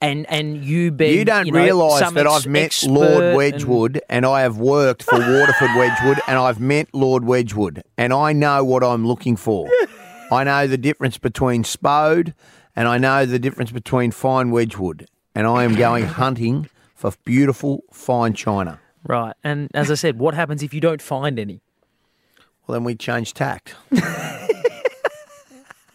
and 0.00 0.26
and 0.30 0.64
you 0.64 0.90
being 0.90 1.18
you 1.18 1.24
don't 1.24 1.46
know, 1.48 1.62
realise 1.62 2.00
that 2.00 2.26
ex- 2.26 2.34
I've 2.34 2.46
met 2.46 2.84
Lord 2.86 3.22
and- 3.22 3.36
Wedgwood 3.36 4.00
and, 4.10 4.26
I 4.26 4.42
have 4.42 4.58
worked 4.58 5.02
for 5.02 5.18
Waterford 5.18 5.70
Wedgwood 5.76 6.20
and 6.26 6.38
I've 6.38 6.60
met 6.60 6.88
Lord 6.92 7.24
Wedgwood 7.24 7.82
and 7.96 8.12
I 8.12 8.32
know 8.32 8.64
what 8.64 8.82
I'm 8.84 9.06
looking 9.06 9.36
for. 9.36 9.68
I 10.34 10.44
know 10.44 10.66
the 10.66 10.76
difference 10.78 11.16
between 11.18 11.64
Spode 11.64 12.34
and 12.76 12.88
I 12.88 12.98
know 12.98 13.24
the 13.24 13.38
difference 13.38 13.70
between 13.72 14.10
fine 14.10 14.50
Wedgwood 14.50 15.06
and 15.34 15.46
I 15.46 15.64
am 15.64 15.74
going 15.74 16.04
hunting 16.22 16.68
for 16.94 17.12
beautiful 17.24 17.84
fine 17.92 18.34
china. 18.34 18.80
Right, 19.06 19.34
and 19.44 19.70
as 19.74 19.90
I 19.90 19.94
said, 19.94 20.18
what 20.18 20.34
happens 20.34 20.62
if 20.62 20.72
you 20.72 20.80
don't 20.80 21.02
find 21.02 21.38
any? 21.38 21.60
Well, 22.66 22.74
then 22.74 22.84
we 22.84 22.94
change 22.94 23.34
tact. 23.34 23.74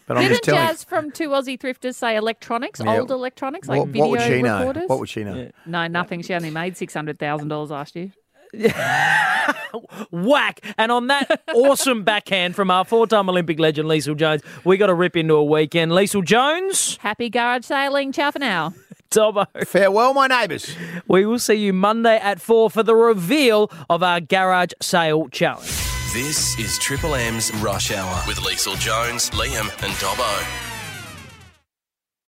But 0.10 0.18
I'm 0.18 0.24
Didn't 0.24 0.38
just 0.38 0.44
telling 0.44 0.68
Jazz 0.68 0.84
from 0.84 1.12
Two 1.12 1.30
Aussie 1.30 1.56
Thrifters 1.60 1.94
say 1.94 2.16
electronics, 2.16 2.82
Yeah. 2.84 2.98
old 2.98 3.12
electronics, 3.12 3.68
like 3.68 3.78
what, 3.78 3.90
video 3.90 4.02
what 4.08 4.10
would 4.10 4.22
she 4.22 4.42
know? 4.42 4.58
recorders? 4.58 4.90
What 4.90 5.00
would 5.02 5.10
she 5.10 5.24
know? 5.24 5.52
No, 5.68 5.86
nothing. 5.86 6.24
She 6.24 6.34
only 6.34 6.50
made 6.50 6.76
six 6.76 6.96
hundred 6.96 7.20
thousand 7.20 7.50
dollars 7.50 7.70
last 7.70 7.96
year. 7.96 8.12
Whack! 10.12 10.62
And 10.78 10.92
on 10.92 11.08
that 11.08 11.44
awesome 11.54 12.04
backhand 12.04 12.56
from 12.56 12.72
our 12.72 12.84
four-time 12.86 13.30
Olympic 13.30 13.60
legend 13.60 13.88
Leisel 13.88 14.16
Jones, 14.16 14.42
we 14.64 14.78
got 14.78 14.88
to 14.88 14.94
rip 14.94 15.16
into 15.16 15.36
a 15.36 15.44
weekend. 15.44 15.92
Leisel 15.92 16.24
Jones, 16.24 16.98
Happy 16.98 17.30
garage 17.30 17.66
sailing. 17.66 18.12
Ciao 18.12 18.32
for 18.32 18.40
now. 18.40 18.74
Dobbo. 19.12 19.46
Farewell, 19.66 20.14
my 20.14 20.28
neighbours. 20.28 20.76
We 21.08 21.26
will 21.26 21.40
see 21.40 21.56
you 21.56 21.74
Monday 21.74 22.18
at 22.18 22.40
four 22.40 22.70
for 22.70 22.84
the 22.84 22.96
reveal 22.96 23.72
of 23.90 24.04
our 24.04 24.20
garage 24.20 24.74
sale 24.82 25.28
challenge. 25.30 25.68
This 26.14 26.58
is 26.60 26.78
Triple 26.80 27.16
M's 27.16 27.54
Rush 27.56 27.92
Hour 27.92 28.24
with 28.28 28.38
Leisel 28.38 28.80
Jones, 28.80 29.30
Liam, 29.32 29.70
and 29.84 29.94
Dobbo. 29.96 30.69